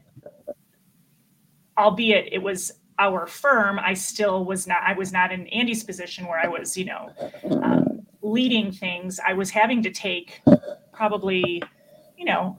albeit 1.79 2.33
it 2.33 2.43
was 2.43 2.73
our 2.99 3.27
firm, 3.27 3.79
I 3.79 3.95
still 3.95 4.45
was 4.45 4.67
not, 4.67 4.79
I 4.87 4.93
was 4.93 5.13
not 5.13 5.33
in 5.33 5.47
Andy's 5.49 5.85
position 5.85 6.27
where 6.27 6.39
I 6.39 6.49
was, 6.49 6.77
you 6.77 6.87
know, 6.87 7.11
um, 7.63 8.07
leading 8.23 8.73
things. 8.73 9.21
I 9.27 9.33
was 9.33 9.51
having 9.51 9.83
to 9.83 9.91
take 9.91 10.41
probably, 10.93 11.63
you 12.17 12.25
know, 12.25 12.59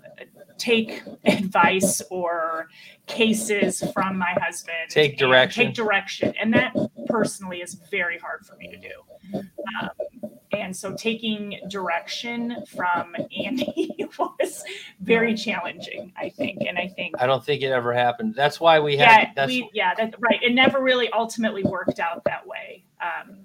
take 0.58 1.04
advice 1.26 2.02
or 2.10 2.70
cases 3.06 3.84
from 3.94 4.18
my 4.18 4.36
husband. 4.42 4.90
Take 4.90 5.18
direction. 5.18 5.68
Take 5.68 5.76
direction. 5.76 6.34
And 6.40 6.54
that 6.54 6.76
personally 7.08 7.62
is 7.62 7.76
very 7.90 8.18
hard 8.18 8.46
for 8.46 8.56
me 8.56 8.70
to 8.70 8.78
do. 8.78 9.44
Um, 9.82 10.32
and 10.52 10.76
so 10.76 10.96
taking 10.96 11.60
direction 11.70 12.64
from 12.68 13.16
Andy 13.38 13.96
was 14.20 14.64
very 15.02 15.36
challenging, 15.36 16.14
I 16.18 16.30
think. 16.30 16.64
And 16.68 16.78
I 16.78 16.88
think 16.88 17.16
I 17.20 17.28
don't 17.28 17.44
think 17.44 17.62
it 17.62 17.72
ever 17.72 17.94
happened. 17.94 18.36
That's 18.36 18.60
why 18.60 18.80
we 18.80 18.98
had. 18.98 19.06
yeah, 19.06 19.32
that's 19.36 19.48
we, 19.50 19.70
yeah, 19.74 19.94
that, 19.96 20.16
right. 20.20 20.42
It 20.42 20.54
never 20.54 20.82
really 20.82 21.10
ultimately 21.12 21.64
worked 21.64 22.00
out 22.00 22.24
that 22.26 22.46
way. 22.48 22.84
Um, 23.02 23.40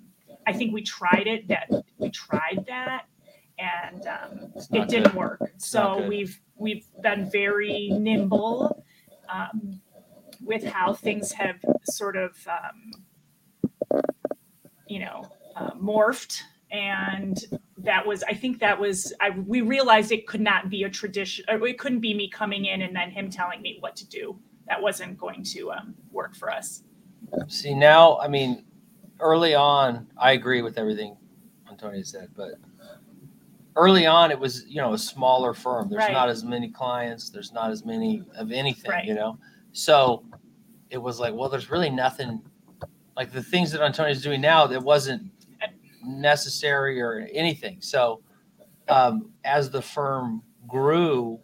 I 0.46 0.52
think 0.52 0.72
we 0.72 0.82
tried 0.82 1.26
it. 1.26 1.48
That 1.48 1.70
we 1.98 2.10
tried 2.10 2.64
that, 2.68 3.06
and 3.58 4.06
um, 4.06 4.52
it 4.54 4.88
didn't 4.88 5.12
good. 5.12 5.14
work. 5.14 5.52
So 5.58 6.06
we've 6.06 6.40
we've 6.62 6.86
been 7.02 7.28
very 7.30 7.90
nimble 7.90 8.84
um, 9.28 9.80
with 10.42 10.64
how 10.64 10.94
things 10.94 11.32
have 11.32 11.56
sort 11.84 12.16
of 12.16 12.36
um, 12.48 14.02
you 14.86 15.00
know 15.00 15.26
uh, 15.56 15.72
morphed, 15.72 16.40
and 16.70 17.44
that 17.78 18.06
was 18.06 18.22
I 18.22 18.34
think 18.34 18.60
that 18.60 18.78
was 18.78 19.12
I 19.20 19.30
we 19.30 19.60
realized 19.60 20.12
it 20.12 20.26
could 20.26 20.40
not 20.40 20.70
be 20.70 20.84
a 20.84 20.88
tradition. 20.88 21.44
It 21.48 21.78
couldn't 21.78 22.00
be 22.00 22.14
me 22.14 22.30
coming 22.30 22.66
in 22.66 22.82
and 22.82 22.94
then 22.94 23.10
him 23.10 23.28
telling 23.28 23.60
me 23.60 23.76
what 23.80 23.96
to 23.96 24.08
do. 24.08 24.38
That 24.68 24.80
wasn't 24.80 25.18
going 25.18 25.42
to 25.44 25.72
um, 25.72 25.94
work 26.10 26.36
for 26.36 26.50
us. 26.50 26.84
See 27.48 27.74
now, 27.74 28.18
I 28.18 28.28
mean, 28.28 28.64
early 29.18 29.54
on, 29.54 30.06
I 30.16 30.32
agree 30.32 30.62
with 30.62 30.78
everything 30.78 31.16
Antonia 31.68 32.04
said, 32.04 32.28
but 32.36 32.52
early 33.76 34.06
on, 34.06 34.30
it 34.30 34.38
was 34.38 34.64
you 34.66 34.76
know 34.76 34.92
a 34.94 34.98
smaller 34.98 35.54
firm. 35.54 35.88
There's 35.88 36.00
Right. 36.04 36.12
not 36.12 36.28
as 36.28 36.44
many 36.44 36.68
clients. 36.68 37.30
There's 37.30 37.52
not 37.52 37.70
as 37.70 37.84
many 37.84 38.22
of 38.36 38.52
anything, 38.52 38.90
Right. 38.90 39.04
you 39.04 39.14
know. 39.14 39.38
So 39.72 40.24
it 40.90 40.98
was 40.98 41.18
like, 41.18 41.34
well, 41.34 41.48
there's 41.48 41.70
really 41.70 41.90
nothing 41.90 42.42
like 43.16 43.30
the 43.32 43.42
things 43.42 43.70
that 43.72 43.82
Antonia's 43.82 44.22
doing 44.22 44.40
now 44.40 44.66
that 44.66 44.82
wasn't 44.82 45.30
necessary 46.04 47.00
or 47.00 47.28
anything. 47.32 47.80
So 47.80 48.22
um, 48.88 49.30
as 49.44 49.70
the 49.70 49.80
firm 49.82 50.42
grew, 50.66 51.38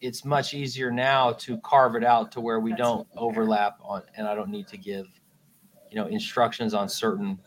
it's 0.00 0.24
much 0.24 0.54
easier 0.54 0.90
now 0.90 1.32
to 1.32 1.58
carve 1.58 1.96
it 1.96 2.04
out 2.04 2.30
to 2.32 2.40
where 2.40 2.60
we 2.60 2.70
That's 2.70 2.82
don't 2.82 3.08
overlap 3.16 3.78
on, 3.82 4.02
and 4.16 4.28
I 4.28 4.34
don't 4.34 4.50
need 4.50 4.68
to 4.68 4.76
give, 4.76 5.06
you 5.90 5.96
know, 5.96 6.06
instructions 6.06 6.74
on 6.74 6.88
certain 6.88 7.38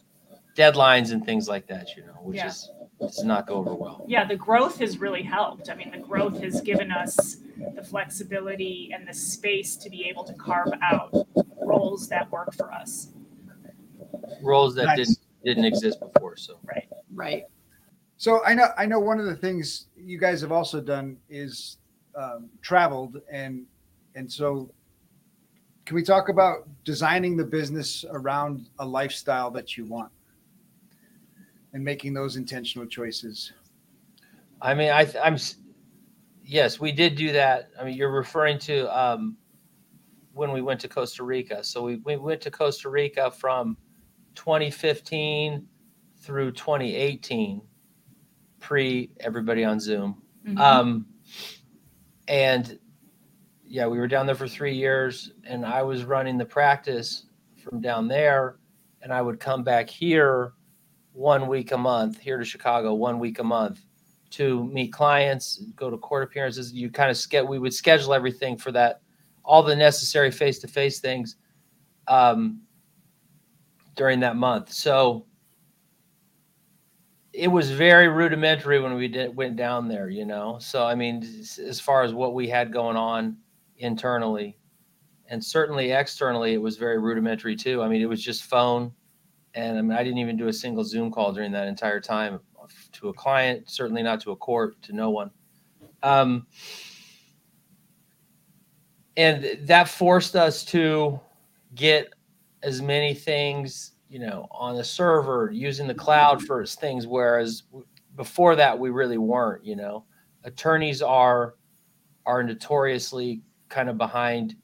deadlines 0.58 1.12
and 1.14 1.26
things 1.26 1.48
like 1.48 1.68
that, 1.68 1.96
you 1.96 2.04
know, 2.06 2.14
which 2.24 2.38
Yeah. 2.38 2.48
is 2.48 2.70
does 3.02 3.24
not 3.24 3.48
go 3.48 3.56
over 3.56 3.74
well. 3.74 4.06
Yeah, 4.08 4.26
the 4.26 4.36
growth 4.36 4.80
has 4.80 5.00
really 5.00 5.24
helped. 5.24 5.70
I 5.70 5.76
mean, 5.76 5.92
the 5.92 5.98
growth 5.98 6.40
has 6.42 6.62
given 6.62 6.92
us 6.92 7.38
the 7.76 7.84
flexibility 7.84 8.92
and 8.94 9.08
the 9.08 9.14
space 9.14 9.76
to 9.78 9.90
be 9.90 10.08
able 10.08 10.24
to 10.24 10.34
carve 10.34 10.72
out 10.82 11.14
roles 11.62 12.08
that 12.10 12.32
work 12.32 12.54
for 12.54 12.72
us. 12.72 13.10
Roles 14.42 14.76
that 14.76 14.86
Nice. 14.86 14.98
didn't 14.98 15.18
didn't 15.44 15.66
exist 15.66 16.00
before. 16.00 16.38
So 16.38 16.60
Right. 16.64 16.88
Right. 17.14 17.44
So 18.18 18.44
I 18.46 18.54
know 18.54 18.68
I 18.78 18.86
know 18.86 19.00
one 19.00 19.20
of 19.20 19.26
the 19.26 19.36
things 19.36 19.88
you 19.96 20.20
guys 20.20 20.42
have 20.42 20.52
also 20.52 20.80
done 20.80 21.18
is 21.30 21.78
um, 22.16 22.50
traveled 22.62 23.22
and 23.32 23.66
and 24.16 24.32
so 24.32 24.70
can 25.86 25.96
we 25.96 26.04
talk 26.04 26.30
about 26.30 26.68
designing 26.84 27.36
the 27.36 27.44
business 27.44 28.06
around 28.12 28.70
a 28.80 28.86
lifestyle 28.86 29.50
that 29.52 29.78
you 29.78 29.86
want 29.86 30.12
and 31.74 31.84
making 31.84 32.14
those 32.14 32.36
intentional 32.36 32.88
choices? 32.88 33.54
I 34.62 34.74
mean, 34.74 34.92
I 34.92 35.08
I'm 35.24 35.38
yes, 36.44 36.80
we 36.80 36.92
did 36.92 37.16
do 37.16 37.32
that. 37.34 37.70
I 37.80 37.86
mean, 37.86 37.96
you're 37.96 38.12
referring 38.12 38.60
to 38.60 38.98
um, 38.98 39.38
when 40.34 40.52
we 40.52 40.62
went 40.62 40.80
to 40.82 40.88
Costa 40.88 41.24
Rica. 41.24 41.64
So 41.64 41.84
we 41.84 41.98
we 41.98 42.18
went 42.18 42.42
to 42.42 42.52
Costa 42.52 42.90
Rica 42.90 43.32
from 43.32 43.78
2015 44.36 45.66
through 46.20 46.52
2018, 46.52 47.62
pre 48.60 49.12
everybody 49.20 49.64
on 49.64 49.80
Zoom. 49.80 50.22
Um, 50.58 51.06
and 52.28 52.80
yeah, 53.66 53.88
we 53.88 53.98
were 53.98 54.08
down 54.08 54.26
there 54.26 54.36
for 54.36 54.48
three 54.48 54.76
years, 54.76 55.32
and 55.46 55.66
I 55.66 55.82
was 55.82 56.04
running 56.04 56.38
the 56.38 56.46
practice 56.46 57.26
from 57.64 57.82
down 57.82 58.08
there, 58.08 58.58
and 59.02 59.14
I 59.14 59.22
would 59.22 59.40
come 59.40 59.64
back 59.64 59.90
here 59.90 60.54
one 61.14 61.48
week 61.48 61.72
a 61.72 61.78
month, 61.78 62.20
here 62.20 62.38
to 62.38 62.46
Chicago, 62.46 62.94
one 62.94 63.20
week 63.20 63.40
a 63.40 63.44
month 63.44 63.82
to 64.32 64.66
meet 64.66 64.94
clients, 64.94 65.64
go 65.76 65.90
to 65.90 65.98
court 65.98 66.24
appearances. 66.24 66.74
You 66.74 66.90
kind 66.90 67.12
of 67.12 67.30
get, 67.30 67.46
we 67.48 67.60
would 67.60 67.74
schedule 67.74 68.14
everything 68.14 68.58
for 68.58 68.72
that, 68.72 69.02
all 69.44 69.62
the 69.62 69.76
necessary 69.76 70.32
face 70.32 70.60
to 70.60 70.68
face 70.68 71.00
things 71.00 71.36
um, 72.08 72.62
during 73.96 74.20
that 74.22 74.38
month. 74.38 74.72
So 74.72 75.26
it 77.34 77.48
was 77.48 77.72
very 77.72 78.08
rudimentary 78.08 78.80
when 78.80 78.94
we 78.96 79.08
did, 79.08 79.36
went 79.36 79.56
down 79.56 79.88
there, 79.88 80.10
you 80.10 80.26
know. 80.26 80.58
So 80.60 80.86
I 80.86 80.96
mean, 80.96 81.24
as 81.24 81.80
far 81.80 82.04
as 82.04 82.14
what 82.14 82.34
we 82.34 82.48
had 82.48 82.74
going 82.74 82.98
on 82.98 83.38
internally, 83.78 84.58
and 85.28 85.44
certainly 85.44 85.92
externally, 85.92 86.54
it 86.54 86.62
was 86.62 86.76
very 86.78 87.00
rudimentary 87.00 87.56
too. 87.56 87.82
I 87.82 87.88
mean, 87.88 88.02
it 88.02 88.10
was 88.10 88.22
just 88.22 88.44
phone, 88.44 88.92
and 89.54 89.78
I 89.78 89.82
mean, 89.82 89.98
I 89.98 90.04
didn't 90.04 90.20
even 90.20 90.38
do 90.38 90.48
a 90.48 90.54
single 90.54 90.84
Zoom 90.84 91.12
call 91.12 91.34
during 91.34 91.52
that 91.52 91.68
entire 91.68 92.00
time 92.00 92.40
to 92.94 93.10
a 93.10 93.14
client. 93.14 93.70
Certainly 93.70 94.04
not 94.04 94.22
to 94.22 94.32
a 94.32 94.36
court, 94.36 94.82
to 94.84 94.94
no 94.94 95.10
one. 95.10 95.32
Um, 96.04 96.48
and 99.18 99.68
that 99.68 99.88
forced 99.88 100.36
us 100.36 100.64
to 100.66 101.20
get 101.76 102.14
as 102.64 102.82
many 102.82 103.14
things 103.14 103.94
you 104.10 104.20
know 104.20 104.48
on 104.52 104.76
the 104.76 104.84
server 104.84 105.50
using 105.52 105.88
the 105.88 105.94
cloud 105.94 106.42
for 106.42 106.66
things 106.66 107.08
whereas 107.08 107.64
before 108.16 108.56
that 108.56 108.78
we 108.78 108.90
really 108.90 109.18
weren't 109.18 109.66
you 109.66 109.76
know 109.76 110.04
attorneys 110.44 111.02
are 111.02 111.56
are 112.26 112.44
notoriously 112.44 113.42
kind 113.70 113.90
of 113.90 113.98
behind 113.98 114.56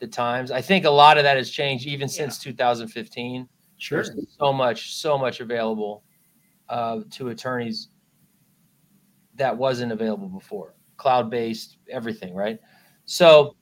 the 0.00 0.06
times 0.06 0.50
i 0.50 0.60
think 0.60 0.84
a 0.84 0.90
lot 0.90 1.16
of 1.16 1.24
that 1.24 1.36
has 1.36 1.50
changed 1.50 1.86
even 1.86 2.08
since 2.08 2.38
2015 2.38 3.48
Sure. 3.78 4.02
there's 4.02 4.36
so 4.38 4.52
much 4.52 4.94
so 4.94 5.18
much 5.18 5.40
available 5.40 6.02
uh, 6.68 7.00
to 7.10 7.28
attorneys 7.28 7.88
that 9.34 9.56
wasn't 9.56 9.92
available 9.92 10.28
before. 10.28 10.74
Cloud 10.96 11.30
based 11.30 11.76
everything 11.90 12.34
right? 12.34 12.58
So 13.04 13.54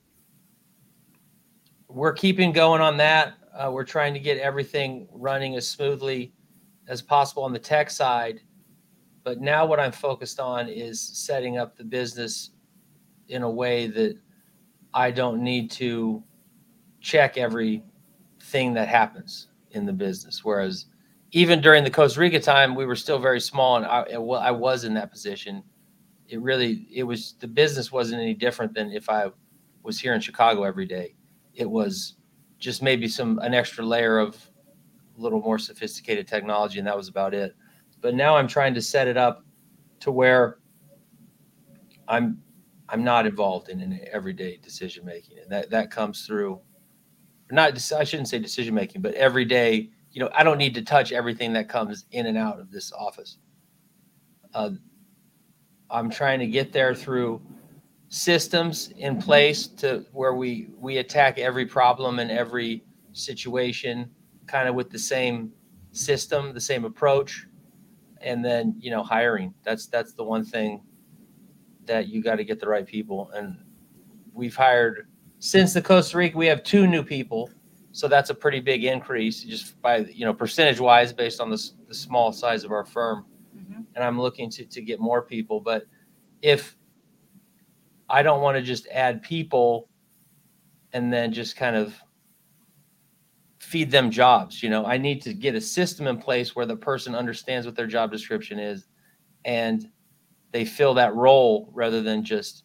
we're 1.87 2.13
keeping 2.13 2.51
going 2.51 2.81
on 2.81 2.97
that. 2.97 3.33
Uh, 3.53 3.71
we're 3.71 3.83
trying 3.83 4.13
to 4.13 4.19
get 4.19 4.37
everything 4.37 5.07
running 5.11 5.55
as 5.55 5.67
smoothly 5.67 6.33
as 6.87 7.01
possible 7.01 7.43
on 7.43 7.53
the 7.53 7.59
tech 7.59 7.89
side. 7.89 8.41
But 9.23 9.41
now 9.41 9.65
what 9.65 9.79
i'm 9.79 9.91
focused 9.91 10.39
on 10.39 10.69
is 10.69 11.01
setting 11.01 11.57
up 11.57 11.75
the 11.75 11.83
business 11.83 12.51
in 13.27 13.41
a 13.41 13.49
way 13.49 13.87
that 13.87 14.17
i 14.93 15.09
don't 15.09 15.41
need 15.43 15.71
to 15.71 16.23
check 17.01 17.35
every 17.37 17.83
thing 18.39 18.71
that 18.75 18.87
happens 18.87 19.47
in 19.75 19.85
the 19.85 19.93
business. 19.93 20.43
Whereas 20.43 20.85
even 21.31 21.61
during 21.61 21.83
the 21.83 21.89
costa 21.89 22.19
rica 22.19 22.39
time 22.39 22.75
we 22.75 22.85
were 22.85 22.95
still 22.95 23.19
very 23.19 23.41
small 23.41 23.77
and 23.77 23.85
i, 23.85 24.01
I 24.01 24.51
was 24.51 24.83
in 24.83 24.93
that 24.95 25.11
position. 25.11 25.63
It 26.27 26.41
really 26.41 26.87
it 26.91 27.03
was 27.03 27.35
the 27.39 27.47
business 27.47 27.91
wasn't 27.91 28.21
any 28.21 28.33
different 28.33 28.73
than 28.73 28.91
if 28.91 29.09
i 29.09 29.29
was 29.83 29.99
here 29.99 30.13
in 30.13 30.21
chicago 30.21 30.63
every 30.63 30.85
day. 30.85 31.15
It 31.53 31.69
was 31.69 32.15
just 32.57 32.81
maybe 32.81 33.07
some 33.07 33.39
an 33.39 33.53
extra 33.53 33.85
layer 33.85 34.17
of 34.17 34.35
a 35.17 35.21
little 35.21 35.41
more 35.41 35.59
sophisticated 35.59 36.27
technology 36.27 36.79
and 36.79 36.87
that 36.87 36.97
was 36.97 37.09
about 37.09 37.33
it. 37.33 37.55
But 38.01 38.15
now 38.15 38.35
i'm 38.37 38.47
trying 38.47 38.73
to 38.73 38.81
set 38.81 39.07
it 39.07 39.17
up 39.17 39.43
to 39.99 40.11
where 40.11 40.59
i'm 42.07 42.41
I'm 42.89 43.03
not 43.03 43.25
involved 43.25 43.69
in 43.69 43.81
an 43.81 43.99
everyday 44.11 44.57
decision 44.57 45.05
making, 45.05 45.39
and 45.39 45.51
that 45.51 45.69
that 45.71 45.91
comes 45.91 46.25
through. 46.25 46.59
Not 47.51 47.91
I 47.93 48.03
shouldn't 48.03 48.27
say 48.27 48.39
decision 48.39 48.73
making, 48.73 49.01
but 49.01 49.13
every 49.15 49.45
day. 49.45 49.89
You 50.11 50.21
know, 50.21 50.29
I 50.33 50.43
don't 50.43 50.57
need 50.57 50.73
to 50.75 50.81
touch 50.81 51.11
everything 51.11 51.51
that 51.53 51.67
comes 51.67 52.05
in 52.11 52.27
and 52.27 52.37
out 52.37 52.57
of 52.57 52.71
this 52.71 52.93
office. 52.93 53.37
Uh, 54.53 54.71
I'm 55.89 56.09
trying 56.09 56.39
to 56.39 56.47
get 56.47 56.71
there 56.71 56.95
through 56.95 57.41
systems 58.07 58.91
in 58.97 59.21
place 59.21 59.67
to 59.67 60.05
where 60.13 60.33
we 60.33 60.69
we 60.77 60.97
attack 60.97 61.37
every 61.37 61.65
problem 61.65 62.19
and 62.19 62.31
every 62.31 62.83
situation 63.11 64.09
kind 64.47 64.69
of 64.69 64.75
with 64.75 64.89
the 64.89 64.99
same 64.99 65.51
system, 65.91 66.53
the 66.53 66.61
same 66.61 66.85
approach, 66.85 67.47
and 68.21 68.43
then 68.43 68.75
you 68.79 68.91
know 68.91 69.03
hiring. 69.03 69.53
That's 69.63 69.87
that's 69.87 70.13
the 70.13 70.23
one 70.23 70.45
thing 70.45 70.83
that 71.85 72.07
you 72.07 72.21
got 72.21 72.35
to 72.35 72.43
get 72.43 72.59
the 72.59 72.67
right 72.67 72.85
people. 72.85 73.31
And 73.33 73.57
we've 74.33 74.55
hired 74.55 75.07
since 75.39 75.73
the 75.73 75.81
Costa 75.81 76.17
Rica. 76.17 76.37
We 76.37 76.47
have 76.47 76.63
two 76.63 76.87
new 76.87 77.03
people, 77.03 77.49
so 77.91 78.07
that's 78.07 78.29
a 78.29 78.35
pretty 78.35 78.59
big 78.59 78.83
increase 78.83 79.43
just 79.43 79.81
by 79.81 79.97
you 79.97 80.25
know 80.25 80.33
percentage 80.33 80.79
wise 80.79 81.13
based 81.13 81.39
on 81.39 81.49
the, 81.49 81.69
the 81.87 81.93
small 81.93 82.31
size 82.31 82.63
of 82.63 82.71
our 82.71 82.85
firm. 82.85 83.25
Mm-hmm. 83.57 83.81
And 83.95 84.03
I'm 84.03 84.19
looking 84.19 84.49
to 84.51 84.65
to 84.65 84.81
get 84.81 84.99
more 84.99 85.21
people, 85.21 85.59
but 85.59 85.85
if 86.41 86.75
I 88.09 88.21
don't 88.21 88.41
want 88.41 88.57
to 88.57 88.61
just 88.61 88.87
add 88.87 89.21
people 89.21 89.89
and 90.93 91.11
then 91.11 91.33
just 91.33 91.55
kind 91.55 91.75
of 91.75 91.99
feed 93.59 93.89
them 93.89 94.11
jobs. 94.11 94.61
You 94.61 94.69
know, 94.69 94.85
I 94.85 94.97
need 94.97 95.21
to 95.23 95.33
get 95.33 95.55
a 95.55 95.61
system 95.61 96.07
in 96.07 96.17
place 96.17 96.55
where 96.55 96.65
the 96.65 96.75
person 96.75 97.15
understands 97.15 97.65
what 97.65 97.75
their 97.75 97.87
job 97.87 98.11
description 98.11 98.59
is 98.59 98.87
and 99.43 99.89
they 100.51 100.65
fill 100.65 100.93
that 100.93 101.15
role 101.15 101.69
rather 101.73 102.01
than 102.01 102.23
just 102.23 102.64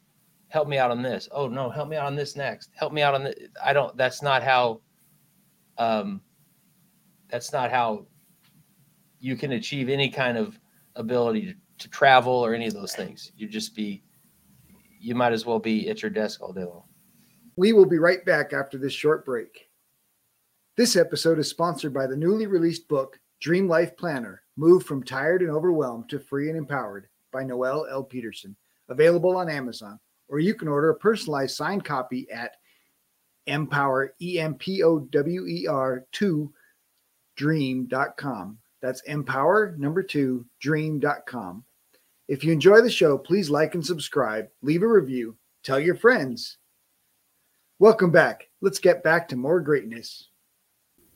help 0.50 0.69
me 0.69 0.78
out 0.78 0.90
on 0.90 1.00
this. 1.00 1.28
Oh 1.33 1.49
no, 1.49 1.71
help 1.71 1.88
me 1.88 1.97
out 1.97 2.07
on 2.07 2.16
this 2.16 2.37
next. 2.37 2.71
Help 2.75 2.92
me 2.92 3.02
out 3.02 3.14
on 3.14 3.25
the 3.25 3.49
I 3.64 3.73
don't 3.73 3.97
that's 3.97 4.21
not 4.21 4.42
how 4.42 4.83
um 5.78 6.21
that's 7.30 7.52
not 7.52 7.71
how 7.71 8.07
you 9.21 9.37
can 9.37 9.52
achieve 9.52 9.88
any 9.88 10.11
kind 10.11 10.37
of 10.37 10.59
ability 10.97 11.47
to, 11.47 11.54
to 11.78 11.88
travel 11.88 12.33
or 12.33 12.54
any 12.54 12.66
of 12.66 12.75
those 12.75 12.95
things. 12.95 13.33
You 13.37 13.49
just 13.49 13.75
be 13.75 14.02
you 15.00 15.14
might 15.14 15.33
as 15.33 15.47
well 15.47 15.59
be 15.59 15.88
at 15.88 16.02
your 16.02 16.11
desk 16.11 16.42
all 16.42 16.52
day 16.52 16.64
long. 16.64 16.85
We 17.57 17.73
will 17.73 17.87
be 17.87 17.99
right 17.99 18.25
back 18.25 18.52
after 18.52 18.76
this 18.76 18.92
short 18.92 19.25
break. 19.25 19.69
This 20.76 20.97
episode 20.97 21.38
is 21.38 21.49
sponsored 21.49 21.95
by 21.95 22.07
the 22.07 22.16
newly 22.16 22.47
released 22.47 22.88
book, 22.88 23.19
Dream 23.40 23.69
Life 23.69 23.97
Planner 23.97 24.42
Move 24.57 24.85
from 24.85 25.02
Tired 25.02 25.42
and 25.42 25.50
Overwhelmed 25.50 26.09
to 26.11 26.19
Free 26.19 26.49
and 26.49 26.59
Empowered 26.59 27.09
by 27.33 27.45
Noelle 27.45 27.87
L. 27.90 28.02
Peterson, 28.02 28.57
available 28.88 29.37
on 29.37 29.49
Amazon, 29.49 29.99
or 30.31 30.39
you 30.39 30.55
can 30.55 30.69
order 30.69 30.91
a 30.91 30.95
personalized 30.95 31.57
signed 31.57 31.85
copy 31.85 32.31
at 32.31 32.57
empower, 33.47 34.15
E 34.23 34.39
M 34.39 34.55
P 34.55 34.83
O 34.83 35.01
W 35.01 35.47
E 35.47 35.67
R 35.67 36.07
2 36.13 36.53
dream.com. 37.37 38.59
That's 38.81 39.03
empower 39.03 39.75
number 39.79 40.03
two 40.03 40.47
dream.com. 40.61 41.65
If 42.29 42.45
you 42.45 42.53
enjoy 42.53 42.81
the 42.81 42.91
show, 42.91 43.19
please 43.19 43.51
like 43.51 43.75
and 43.75 43.85
subscribe, 43.85 44.49
leave 44.63 44.83
a 44.83 44.89
review, 44.89 45.37
tell 45.63 45.81
your 45.81 45.97
friends. 45.97 46.59
Welcome 47.79 48.11
back. 48.11 48.49
Let's 48.61 48.79
get 48.79 49.03
back 49.03 49.29
to 49.29 49.37
more 49.37 49.61
greatness. 49.61 50.29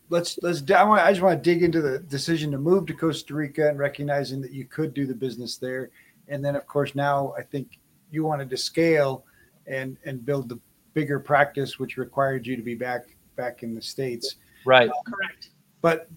Let's 0.09 0.38
let's. 0.42 0.62
I, 0.71 0.83
want, 0.85 1.02
I 1.02 1.12
just 1.12 1.23
want 1.23 1.42
to 1.42 1.50
dig 1.50 1.62
into 1.62 1.80
the 1.80 1.99
decision 1.99 2.50
to 2.50 2.59
move 2.59 2.87
to 2.87 2.94
Costa 2.94 3.35
Rica 3.35 3.68
and 3.68 3.78
recognizing 3.78 4.40
that 4.42 4.52
you 4.52 4.64
could 4.64 4.92
do 4.92 5.06
the 5.06 5.14
business 5.14 5.56
there, 5.56 5.90
and 6.28 6.44
then 6.44 6.56
of 6.56 6.66
course 6.66 6.94
now 6.94 7.35
I 7.38 7.42
think 7.42 7.78
you 8.14 8.25
wanted 8.25 8.49
to 8.50 8.56
scale 8.56 9.25
and 9.66 9.97
and 10.04 10.25
build 10.25 10.49
the 10.49 10.59
bigger 10.94 11.18
practice, 11.18 11.78
which 11.78 11.97
required 11.97 12.47
you 12.47 12.56
to 12.56 12.62
be 12.62 12.75
back 12.75 13.16
back 13.37 13.62
in 13.62 13.75
the 13.75 13.83
states. 13.83 14.37
Right. 14.64 14.88
Uh, 14.88 14.92
correct. 15.06 15.50
But 15.81 16.09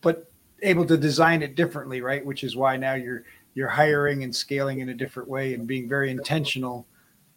but 0.00 0.30
able 0.62 0.84
to 0.86 0.96
design 0.96 1.42
it 1.42 1.54
differently, 1.54 2.00
right? 2.00 2.24
Which 2.24 2.44
is 2.44 2.56
why 2.56 2.76
now 2.76 2.94
you're 2.94 3.24
you're 3.54 3.68
hiring 3.68 4.24
and 4.24 4.34
scaling 4.34 4.80
in 4.80 4.90
a 4.90 4.94
different 4.94 5.28
way 5.28 5.54
and 5.54 5.66
being 5.66 5.88
very 5.88 6.10
intentional 6.10 6.86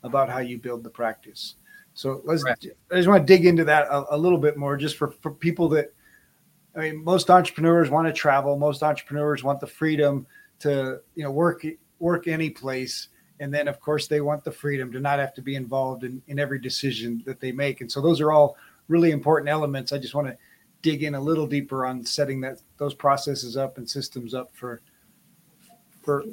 about 0.03 0.29
how 0.29 0.39
you 0.39 0.57
build 0.57 0.83
the 0.83 0.89
practice. 0.89 1.55
So 1.93 2.21
let's. 2.25 2.43
Right. 2.43 2.57
I 2.91 2.95
just 2.95 3.07
want 3.07 3.25
to 3.25 3.33
dig 3.33 3.45
into 3.45 3.63
that 3.65 3.87
a, 3.87 4.15
a, 4.15 4.17
little 4.17 4.37
bit 4.37 4.57
more, 4.57 4.77
just 4.77 4.97
for 4.97 5.11
for 5.21 5.31
people 5.31 5.69
that. 5.69 5.93
I 6.73 6.79
mean, 6.79 7.03
most 7.03 7.29
entrepreneurs 7.29 7.89
want 7.89 8.07
to 8.07 8.13
travel. 8.13 8.57
Most 8.57 8.81
entrepreneurs 8.81 9.43
want 9.43 9.59
the 9.59 9.67
freedom 9.67 10.25
to 10.59 11.01
you 11.15 11.23
know 11.23 11.31
work 11.31 11.65
work 11.99 12.27
any 12.27 12.49
place, 12.49 13.09
and 13.41 13.53
then 13.53 13.67
of 13.67 13.79
course 13.79 14.07
they 14.07 14.21
want 14.21 14.43
the 14.43 14.51
freedom 14.51 14.91
to 14.91 14.99
not 14.99 15.19
have 15.19 15.33
to 15.33 15.41
be 15.41 15.55
involved 15.55 16.03
in 16.03 16.21
in 16.27 16.39
every 16.39 16.59
decision 16.59 17.21
that 17.25 17.39
they 17.39 17.51
make. 17.51 17.81
And 17.81 17.91
so 17.91 17.99
those 17.99 18.21
are 18.21 18.31
all 18.31 18.55
really 18.87 19.11
important 19.11 19.49
elements. 19.49 19.91
I 19.91 19.97
just 19.97 20.13
want 20.13 20.27
to 20.27 20.37
dig 20.81 21.03
in 21.03 21.15
a 21.15 21.19
little 21.19 21.47
deeper 21.47 21.85
on 21.85 22.05
setting 22.05 22.39
that 22.41 22.61
those 22.77 22.93
processes 22.93 23.57
up 23.57 23.77
and 23.77 23.89
systems 23.89 24.33
up 24.33 24.55
for 24.55 24.81
for 26.01 26.23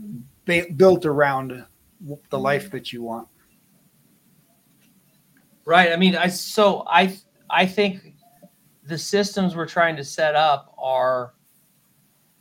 built 0.44 1.06
around 1.06 1.50
the 1.50 2.14
mm-hmm. 2.14 2.36
life 2.36 2.70
that 2.70 2.92
you 2.92 3.02
want. 3.02 3.26
Right. 5.64 5.92
I 5.92 5.96
mean, 5.96 6.14
I 6.14 6.28
so 6.28 6.84
I 6.86 7.16
I 7.48 7.66
think 7.66 8.14
the 8.84 8.98
systems 8.98 9.56
we're 9.56 9.66
trying 9.66 9.96
to 9.96 10.04
set 10.04 10.34
up 10.34 10.74
are 10.78 11.34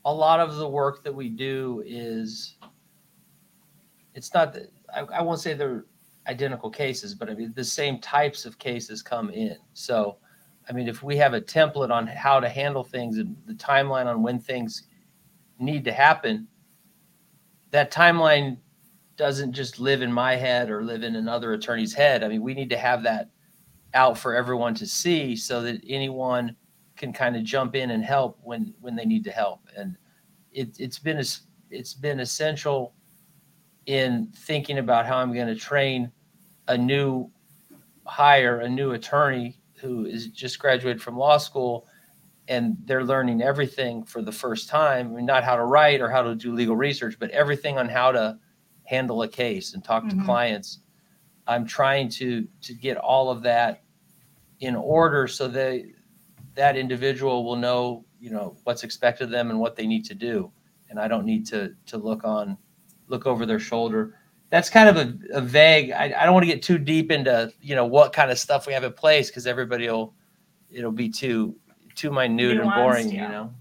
a 0.04 0.14
lot 0.14 0.40
of 0.40 0.56
the 0.56 0.68
work 0.68 1.04
that 1.04 1.14
we 1.14 1.30
do 1.30 1.84
is 1.86 2.57
it's 4.18 4.34
not 4.34 4.52
that 4.54 4.72
I, 4.94 5.02
I 5.20 5.22
won't 5.22 5.40
say 5.40 5.54
they're 5.54 5.86
identical 6.28 6.72
cases, 6.72 7.14
but 7.14 7.30
I 7.30 7.36
mean 7.36 7.54
the 7.56 7.64
same 7.64 8.00
types 8.00 8.46
of 8.46 8.58
cases 8.58 9.04
come 9.04 9.30
in. 9.30 9.56
So 9.74 10.18
I 10.68 10.74
mean, 10.74 10.90
if 10.90 11.04
we 11.04 11.16
have 11.18 11.34
a 11.34 11.40
template 11.40 11.92
on 11.92 12.08
how 12.08 12.40
to 12.40 12.50
handle 12.50 12.84
things 12.84 13.20
and 13.20 13.38
the 13.46 13.54
timeline 13.54 14.08
on 14.08 14.24
when 14.24 14.40
things 14.40 14.84
need 15.60 15.86
to 15.86 15.94
happen, 15.94 16.48
that 17.72 17.92
timeline 17.92 18.58
doesn't 19.16 19.54
just 19.54 19.80
live 19.80 20.02
in 20.02 20.12
my 20.12 20.36
head 20.36 20.70
or 20.70 20.84
live 20.84 21.04
in 21.04 21.16
another 21.16 21.54
attorney's 21.54 21.94
head. 21.94 22.24
I 22.24 22.28
mean, 22.28 22.42
we 22.42 22.54
need 22.54 22.70
to 22.72 22.78
have 22.78 23.04
that 23.04 23.30
out 23.94 24.18
for 24.18 24.36
everyone 24.36 24.74
to 24.76 24.88
see 24.88 25.36
so 25.36 25.62
that 25.62 25.82
anyone 25.88 26.56
can 26.98 27.14
kind 27.14 27.36
of 27.36 27.44
jump 27.44 27.76
in 27.76 27.92
and 27.92 28.04
help 28.04 28.40
when 28.42 28.74
when 28.82 28.96
they 28.96 29.06
need 29.06 29.24
to 29.26 29.32
help. 29.32 29.62
And 29.78 29.96
it, 30.52 30.80
it's 30.80 30.98
been 31.00 31.24
it's 31.70 31.94
been 31.94 32.20
essential 32.20 32.94
in 33.88 34.28
thinking 34.36 34.78
about 34.78 35.06
how 35.06 35.18
I'm 35.18 35.34
going 35.34 35.48
to 35.48 35.56
train 35.56 36.12
a 36.68 36.78
new 36.78 37.32
hire, 38.06 38.60
a 38.60 38.70
new 38.70 38.92
attorney 38.92 39.60
who 39.80 40.06
is 40.06 40.28
just 40.28 40.60
graduated 40.60 41.02
from 41.02 41.18
law 41.18 41.38
school 41.38 41.88
and 42.50 42.78
they're 42.86 43.04
learning 43.04 43.42
everything 43.42 44.04
for 44.04 44.22
the 44.22 44.32
first 44.32 44.70
time. 44.70 45.08
I 45.08 45.16
mean, 45.18 45.26
not 45.26 45.44
how 45.44 45.56
to 45.56 45.64
write 45.64 46.02
or 46.02 46.10
how 46.10 46.22
to 46.22 46.36
do 46.36 46.54
legal 46.54 46.76
research, 46.76 47.18
but 47.20 47.30
everything 47.32 47.78
on 47.78 47.90
how 47.90 48.12
to 48.12 48.38
handle 48.84 49.22
a 49.24 49.28
case 49.28 49.74
and 49.74 49.84
talk 49.84 50.04
mm-hmm. 50.04 50.20
to 50.20 50.26
clients. 50.26 50.80
I'm 51.46 51.66
trying 51.66 52.10
to 52.10 52.48
to 52.62 52.74
get 52.74 52.98
all 52.98 53.30
of 53.30 53.42
that 53.44 53.84
in 54.60 54.76
order 54.76 55.28
so 55.28 55.48
that 55.48 55.84
that 56.56 56.76
individual 56.76 57.46
will 57.46 57.56
know, 57.56 58.06
you 58.20 58.32
know, 58.32 58.58
what's 58.64 58.84
expected 58.84 59.26
of 59.26 59.30
them 59.30 59.50
and 59.50 59.60
what 59.60 59.76
they 59.76 59.88
need 59.88 60.06
to 60.06 60.16
do, 60.16 60.52
and 60.90 61.00
I 61.00 61.08
don't 61.08 61.26
need 61.26 61.46
to 61.48 61.74
to 61.88 61.98
look 61.98 62.24
on 62.26 62.58
look 63.08 63.26
over 63.26 63.46
their 63.46 63.60
shoulder. 63.60 64.16
That's 64.50 64.70
kind 64.70 64.88
of 64.88 64.98
a, 64.98 65.38
a 65.38 65.42
vague. 65.42 65.92
I, 65.92 66.06
I 66.18 66.26
don't 66.26 66.34
want 66.34 66.46
to 66.46 66.52
get 66.52 66.62
too 66.62 66.78
deep 66.78 67.12
into 67.12 67.52
you 67.62 67.76
know 67.76 67.86
what 67.86 68.14
kind 68.14 68.32
of 68.32 68.40
stuff 68.40 68.68
we 68.68 68.74
have 68.74 68.84
in 68.84 68.94
place 68.94 69.30
because 69.30 69.46
everybody 69.46 69.90
will 69.90 70.14
it'll 70.72 70.92
be 70.92 71.10
too 71.10 71.56
too 71.96 72.12
minute 72.12 72.58
Nuanced, 72.58 72.62
and 72.62 72.72
boring, 72.72 73.12
yeah. 73.12 73.24
you 73.24 73.30
know. 73.30 73.54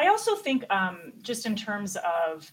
I 0.00 0.08
also 0.08 0.34
think, 0.34 0.64
um, 0.70 1.12
just 1.20 1.44
in 1.44 1.54
terms 1.54 1.96
of, 1.96 2.50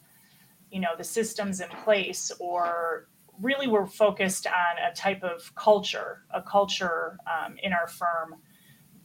you 0.70 0.82
know, 0.82 0.90
the 0.98 1.04
systems 1.04 1.62
in 1.62 1.70
place, 1.70 2.30
or 2.40 3.08
really 3.42 3.68
we're 3.68 3.86
focused 3.86 4.48
on 4.48 4.92
a 4.92 4.94
type 4.94 5.24
of 5.24 5.54
culture, 5.56 6.24
a 6.32 6.42
culture 6.42 7.18
um, 7.26 7.56
in 7.64 7.72
our 7.72 7.88
firm 7.88 8.36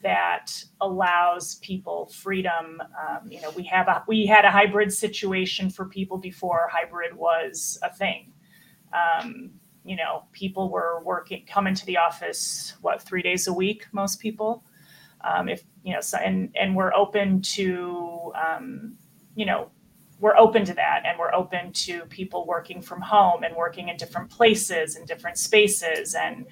that 0.03 0.53
allows 0.81 1.57
people 1.57 2.07
freedom. 2.07 2.81
Um, 2.81 3.31
you 3.31 3.41
know, 3.41 3.51
we 3.51 3.63
have 3.65 3.89
a 3.89 4.05
we 4.09 4.27
had 4.27 4.45
a 4.45 4.51
hybrid 4.51 4.93
situation 4.93 5.71
for 5.71 5.87
people 5.87 6.19
before 6.19 6.69
hybrid 6.73 7.17
was 7.17 7.79
a 7.83 7.93
thing. 7.93 8.33
Um, 8.93 9.51
you 9.85 9.97
know, 9.97 10.25
people 10.33 10.71
were 10.71 11.03
working, 11.05 11.45
coming 11.47 11.75
to 11.75 11.87
the 11.87 11.97
office, 11.97 12.75
what, 12.83 13.03
three 13.03 13.23
days 13.23 13.49
a 13.49 13.53
week, 13.53 13.87
most 13.93 14.21
people. 14.21 14.65
Um, 15.23 15.49
if, 15.49 15.65
you 15.83 15.93
know, 15.93 16.01
so, 16.01 16.19
and, 16.19 16.51
and 16.59 16.77
we're 16.77 16.95
open 16.95 17.43
to, 17.43 18.33
um, 18.35 18.97
you 19.35 19.47
know, 19.47 19.71
we're 20.21 20.37
open 20.37 20.65
to 20.65 20.75
that 20.75 21.03
and 21.05 21.19
we're 21.19 21.35
open 21.35 21.73
to 21.73 22.03
people 22.07 22.47
working 22.47 22.81
from 22.81 23.01
home 23.01 23.43
and 23.43 23.57
working 23.57 23.89
in 23.89 23.97
different 23.97 24.31
places 24.31 24.95
and 24.95 25.07
different 25.07 25.37
spaces 25.37 26.15
and 26.15 26.47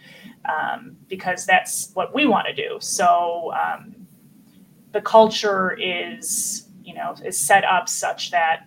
um, 0.48 0.96
because 1.08 1.46
that's 1.46 1.90
what 1.94 2.14
we 2.14 2.26
want 2.26 2.46
to 2.46 2.54
do 2.54 2.78
so 2.80 3.52
um, 3.52 4.06
the 4.92 5.00
culture 5.00 5.76
is 5.80 6.68
you 6.82 6.94
know 6.94 7.14
is 7.24 7.38
set 7.38 7.64
up 7.64 7.88
such 7.88 8.30
that 8.30 8.66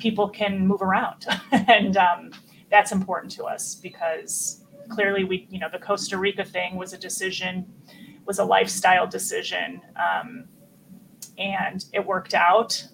people 0.00 0.28
can 0.28 0.66
move 0.66 0.82
around, 0.82 1.26
and 1.52 1.96
um, 1.96 2.30
that's 2.70 2.92
important 2.92 3.32
to 3.32 3.44
us 3.44 3.76
because 3.76 4.64
clearly 4.88 5.24
we, 5.24 5.46
you 5.50 5.60
know, 5.60 5.68
the 5.70 5.78
Costa 5.78 6.18
Rica 6.18 6.44
thing 6.44 6.76
was 6.76 6.92
a 6.92 6.98
decision, 6.98 7.66
was 8.26 8.38
a 8.38 8.44
lifestyle 8.44 9.06
decision, 9.06 9.80
um, 9.96 10.46
and 11.38 11.84
it 11.92 12.04
worked 12.04 12.34
out. 12.34 12.86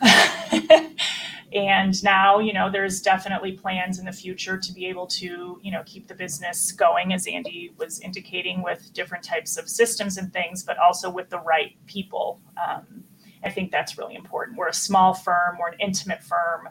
And 1.54 2.02
now 2.02 2.38
you 2.38 2.52
know 2.52 2.70
there's 2.70 3.00
definitely 3.00 3.52
plans 3.52 3.98
in 3.98 4.04
the 4.04 4.12
future 4.12 4.56
to 4.56 4.72
be 4.72 4.86
able 4.86 5.06
to 5.08 5.60
you 5.62 5.70
know 5.70 5.82
keep 5.84 6.08
the 6.08 6.14
business 6.14 6.72
going 6.72 7.12
as 7.12 7.26
andy 7.26 7.72
was 7.76 8.00
indicating 8.00 8.62
with 8.62 8.92
different 8.94 9.22
types 9.22 9.56
of 9.56 9.68
systems 9.68 10.16
and 10.16 10.32
things 10.32 10.62
but 10.62 10.78
also 10.78 11.10
with 11.10 11.28
the 11.28 11.40
right 11.40 11.76
people. 11.86 12.40
Um, 12.56 13.04
i 13.44 13.50
think 13.50 13.70
that's 13.70 13.98
really 13.98 14.14
important. 14.14 14.56
We're 14.56 14.68
a 14.68 14.74
small 14.74 15.14
firm 15.14 15.58
we're 15.60 15.68
an 15.68 15.80
intimate 15.80 16.22
firm. 16.22 16.68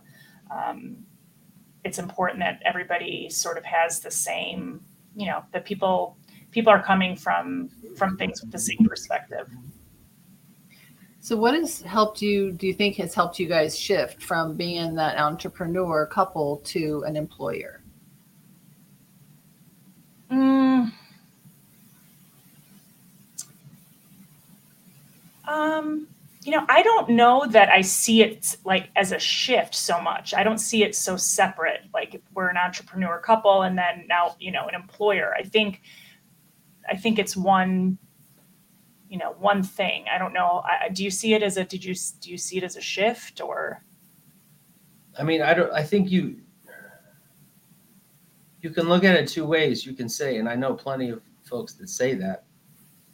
Um, 0.49 1.05
it's 1.83 1.99
important 1.99 2.39
that 2.39 2.61
everybody 2.65 3.29
sort 3.29 3.57
of 3.57 3.65
has 3.65 3.99
the 3.99 4.11
same 4.11 4.81
you 5.15 5.27
know 5.27 5.43
that 5.51 5.65
people 5.65 6.17
people 6.51 6.71
are 6.71 6.81
coming 6.81 7.15
from 7.15 7.69
from 7.95 8.17
things 8.17 8.41
with 8.41 8.51
the 8.51 8.59
same 8.59 8.85
perspective 8.87 9.47
So, 11.23 11.37
what 11.37 11.53
has 11.53 11.83
helped 11.83 12.19
you? 12.23 12.51
Do 12.51 12.65
you 12.65 12.73
think 12.73 12.95
has 12.95 13.13
helped 13.13 13.37
you 13.37 13.47
guys 13.47 13.77
shift 13.77 14.23
from 14.23 14.57
being 14.57 14.95
that 14.95 15.19
entrepreneur 15.19 16.07
couple 16.07 16.57
to 16.65 17.03
an 17.05 17.15
employer? 17.15 17.83
Mm. 20.31 20.91
Um, 25.47 26.07
you 26.43 26.51
know, 26.53 26.65
I 26.67 26.81
don't 26.81 27.09
know 27.09 27.45
that 27.49 27.69
I 27.69 27.81
see 27.81 28.23
it 28.23 28.57
like 28.65 28.89
as 28.95 29.11
a 29.11 29.19
shift 29.19 29.75
so 29.75 30.01
much. 30.01 30.33
I 30.33 30.41
don't 30.41 30.57
see 30.57 30.83
it 30.83 30.95
so 30.95 31.17
separate. 31.17 31.81
Like 31.93 32.19
we're 32.33 32.49
an 32.49 32.57
entrepreneur 32.57 33.19
couple 33.19 33.61
and 33.61 33.77
then 33.77 34.05
now, 34.09 34.35
you 34.39 34.51
know, 34.51 34.67
an 34.67 34.73
employer. 34.73 35.35
I 35.37 35.43
think 35.43 35.83
I 36.89 36.97
think 36.97 37.19
it's 37.19 37.37
one 37.37 37.99
you 39.11 39.17
know, 39.17 39.35
one 39.39 39.61
thing. 39.61 40.05
I 40.09 40.17
don't 40.17 40.31
know. 40.31 40.63
I, 40.65 40.87
do 40.87 41.03
you 41.03 41.11
see 41.11 41.33
it 41.33 41.43
as 41.43 41.57
a 41.57 41.65
did 41.65 41.83
you 41.83 41.93
do 42.21 42.31
you 42.31 42.37
see 42.37 42.57
it 42.57 42.63
as 42.63 42.77
a 42.77 42.81
shift 42.81 43.41
or 43.41 43.83
I 45.19 45.23
mean, 45.23 45.41
I 45.41 45.53
don't. 45.53 45.71
I 45.73 45.83
think 45.83 46.09
you 46.09 46.39
you 48.61 48.69
can 48.69 48.87
look 48.87 49.03
at 49.03 49.17
it 49.17 49.27
two 49.27 49.45
ways. 49.45 49.85
You 49.85 49.91
can 49.91 50.07
say, 50.07 50.37
and 50.37 50.47
I 50.47 50.55
know 50.55 50.73
plenty 50.73 51.09
of 51.09 51.21
folks 51.43 51.73
that 51.73 51.89
say 51.89 52.13
that 52.15 52.45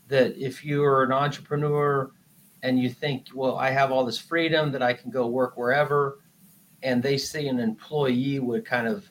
that 0.08 0.38
if 0.38 0.64
you 0.64 0.84
are 0.84 1.04
an 1.04 1.12
entrepreneur 1.12 2.12
and 2.62 2.80
you 2.80 2.92
think, 2.92 3.30
well, 3.34 3.58
I 3.58 3.72
have 3.72 3.92
all 3.92 4.06
this 4.06 4.20
freedom 4.20 4.72
that 4.74 4.84
I 4.84 4.94
can 4.94 5.10
go 5.10 5.26
work 5.26 5.58
wherever, 5.58 6.20
and 6.84 7.02
they 7.02 7.18
see 7.18 7.48
an 7.48 7.60
employee 7.60 8.40
would 8.40 8.66
kind 8.66 8.88
of 8.88 9.10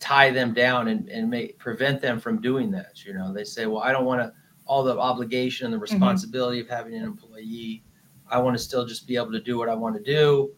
tie 0.00 0.30
them 0.30 0.52
down 0.52 0.88
and, 0.88 1.08
and 1.08 1.30
make 1.30 1.58
prevent 1.60 2.00
them 2.00 2.18
from 2.18 2.40
doing 2.40 2.72
that. 2.72 3.04
You 3.04 3.14
know, 3.14 3.32
they 3.32 3.44
say, 3.44 3.66
well, 3.66 3.82
I 3.82 3.92
don't 3.92 4.04
want 4.04 4.20
to 4.20 4.32
all 4.66 4.82
the 4.82 4.98
obligation 4.98 5.66
and 5.66 5.74
the 5.74 5.78
responsibility 5.78 6.60
of 6.60 6.68
having 6.68 6.94
an 6.94 7.04
employee. 7.04 7.82
I 8.30 8.38
want 8.38 8.56
to 8.56 8.62
still 8.62 8.86
just 8.86 9.06
be 9.06 9.16
able 9.16 9.32
to 9.32 9.40
do 9.40 9.58
what 9.58 9.68
I 9.68 9.74
want 9.74 9.96
to 9.96 10.02
do 10.02 10.52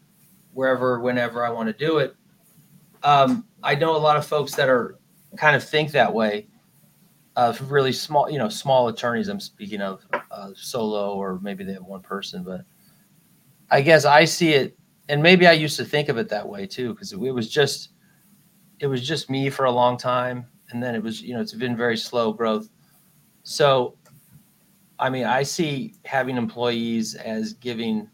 wherever, 0.52 1.00
whenever 1.00 1.44
I 1.44 1.50
want 1.50 1.68
to 1.68 1.72
do 1.72 1.98
it. 1.98 2.14
Um, 3.02 3.46
I 3.62 3.74
know 3.74 3.96
a 3.96 3.98
lot 3.98 4.16
of 4.16 4.26
folks 4.26 4.54
that 4.54 4.68
are 4.68 4.98
kind 5.36 5.56
of 5.56 5.62
think 5.62 5.92
that 5.92 6.12
way. 6.12 6.48
Uh, 7.34 7.54
really 7.68 7.92
small, 7.92 8.30
you 8.30 8.38
know, 8.38 8.48
small 8.48 8.88
attorneys. 8.88 9.28
I'm 9.28 9.40
speaking 9.40 9.82
of 9.82 10.06
uh, 10.30 10.52
solo, 10.54 11.14
or 11.14 11.38
maybe 11.42 11.64
they 11.64 11.74
have 11.74 11.82
one 11.82 12.00
person. 12.00 12.42
But 12.42 12.62
I 13.70 13.82
guess 13.82 14.06
I 14.06 14.24
see 14.24 14.54
it, 14.54 14.78
and 15.10 15.22
maybe 15.22 15.46
I 15.46 15.52
used 15.52 15.76
to 15.76 15.84
think 15.84 16.08
of 16.08 16.16
it 16.16 16.30
that 16.30 16.48
way 16.48 16.66
too, 16.66 16.94
because 16.94 17.12
it 17.12 17.18
was 17.18 17.50
just, 17.50 17.90
it 18.78 18.86
was 18.86 19.06
just 19.06 19.28
me 19.28 19.50
for 19.50 19.66
a 19.66 19.70
long 19.70 19.98
time, 19.98 20.46
and 20.70 20.82
then 20.82 20.94
it 20.94 21.02
was, 21.02 21.20
you 21.20 21.34
know, 21.34 21.40
it's 21.42 21.52
been 21.52 21.76
very 21.76 21.98
slow 21.98 22.32
growth. 22.32 22.70
So, 23.48 23.94
I 24.98 25.08
mean, 25.08 25.24
I 25.24 25.44
see 25.44 25.94
having 26.04 26.36
employees 26.36 27.14
as 27.14 27.52
giving 27.52 28.10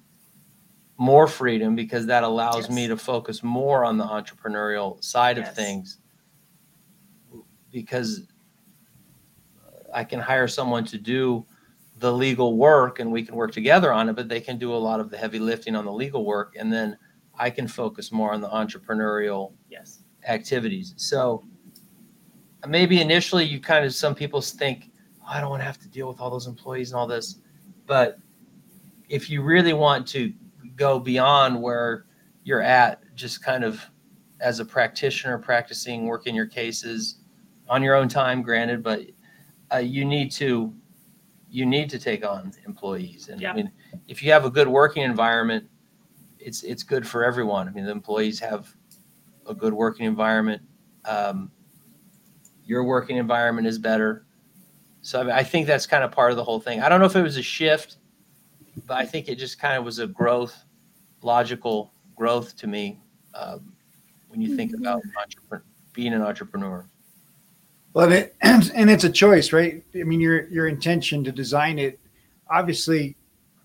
more 0.99 1.27
freedom 1.27 1.75
because 1.75 2.05
that 2.05 2.23
allows 2.23 2.69
me 2.69 2.87
to 2.87 2.99
focus 2.99 3.43
more 3.43 3.83
on 3.83 3.97
the 3.97 4.05
entrepreneurial 4.05 5.03
side 5.03 5.39
of 5.39 5.47
Yes. 5.47 5.57
things 5.57 5.99
because 7.71 8.27
I 9.95 10.05
can 10.05 10.21
hire 10.21 10.49
someone 10.49 10.85
to 10.85 10.99
do 10.99 11.47
the 11.99 12.13
legal 12.13 12.59
work 12.59 13.01
and 13.01 13.11
we 13.11 13.23
can 13.23 13.35
work 13.35 13.53
together 13.53 13.91
on 13.91 14.11
it, 14.11 14.13
but 14.17 14.29
they 14.29 14.41
can 14.41 14.59
do 14.59 14.75
a 14.75 14.77
lot 14.77 15.01
of 15.01 15.09
the 15.09 15.17
heavy 15.17 15.39
lifting 15.39 15.75
on 15.75 15.87
the 15.87 15.93
legal 15.93 16.27
work. 16.27 16.57
And 16.59 16.71
then 16.71 16.99
I 17.39 17.49
can 17.49 17.67
focus 17.67 18.13
more 18.13 18.35
on 18.35 18.43
the 18.43 18.51
entrepreneurial 18.51 19.55
yes. 19.71 20.05
activities. 20.29 20.93
So 20.99 21.43
maybe 22.69 23.01
initially 23.01 23.45
you 23.45 23.61
kind 23.61 23.85
of, 23.85 23.95
some 23.95 24.15
people 24.15 24.41
think, 24.41 24.85
"Oh, 24.85 24.92
I 25.27 25.41
don't 25.41 25.51
want 25.51 25.61
to 25.61 25.67
have 25.67 25.79
to 25.81 25.89
deal 25.89 26.09
with 26.09 26.21
all 26.21 26.31
those 26.31 26.47
employees 26.47 26.91
and 26.91 26.99
all 26.99 27.07
this. 27.07 27.39
But 27.87 28.19
if 29.09 29.29
you 29.31 29.43
really 29.43 29.73
want 29.73 30.07
to 30.09 30.33
go 30.77 30.99
beyond 30.99 31.61
where 31.61 32.07
you're 32.45 32.63
at, 32.63 33.03
just 33.15 33.43
kind 33.45 33.65
of 33.65 33.85
as 34.41 34.59
a 34.59 34.65
practitioner, 34.65 35.39
practicing, 35.39 36.07
working 36.07 36.35
your 36.35 36.47
cases 36.47 37.19
on 37.69 37.83
your 37.83 37.95
own 37.95 38.09
time, 38.09 38.43
granted, 38.43 38.83
but 38.83 39.03
uh, 39.73 39.79
you 39.79 40.05
need 40.05 40.31
to 40.33 40.75
you 41.49 41.67
need 41.67 41.91
to 41.91 41.99
take 41.99 42.25
on 42.25 42.51
employees. 42.67 43.29
And 43.29 43.41
Yeah. 43.41 43.53
I 43.53 43.55
mean, 43.55 43.71
if 44.09 44.23
you 44.23 44.33
have 44.33 44.47
a 44.47 44.51
good 44.51 44.69
working 44.69 45.03
environment, 45.03 45.69
it's 46.39 46.63
it's 46.63 46.83
good 46.83 47.07
for 47.07 47.25
everyone. 47.25 47.69
I 47.69 47.71
mean, 47.71 47.85
the 47.85 47.91
employees 47.91 48.41
have 48.41 48.75
a 49.47 49.55
good 49.55 49.73
working 49.73 50.07
environment. 50.07 50.63
Um, 51.05 51.51
your 52.65 52.85
working 52.85 53.17
environment 53.17 53.67
is 53.67 53.79
better. 53.79 54.25
So 55.03 55.21
I, 55.21 55.23
mean, 55.25 55.33
I 55.33 55.43
think 55.43 55.67
that's 55.67 55.87
kind 55.87 56.05
of 56.05 56.13
part 56.13 56.31
of 56.31 56.37
the 56.37 56.45
whole 56.45 56.61
thing. 56.61 56.81
I 56.81 56.89
don't 56.89 57.01
know 57.01 57.07
if 57.07 57.17
it 57.17 57.23
was 57.23 57.37
a 57.37 57.43
shift, 57.43 57.97
but 58.87 58.97
I 58.97 59.05
think 59.05 59.29
it 59.29 59.35
just 59.37 59.59
kind 59.59 59.77
of 59.77 59.85
was 59.85 59.99
a 59.99 60.07
growth, 60.07 60.65
logical 61.23 61.93
growth 62.17 62.57
to 62.57 62.69
me 62.69 63.01
um, 63.35 63.73
when 64.29 64.41
you 64.41 64.57
think 64.57 64.75
about 64.75 65.03
entrepreneur, 65.21 65.65
being 65.93 66.13
an 66.15 66.23
entrepreneur. 66.23 66.87
Well, 67.95 68.13
it, 68.13 68.37
and 68.43 68.89
it's 68.89 69.05
a 69.05 69.11
choice, 69.11 69.53
right? 69.53 69.83
I 69.95 70.05
mean, 70.05 70.21
your 70.21 70.47
your 70.49 70.69
intention 70.69 71.25
to 71.25 71.33
design 71.33 71.81
it, 71.81 71.99
obviously, 72.49 73.17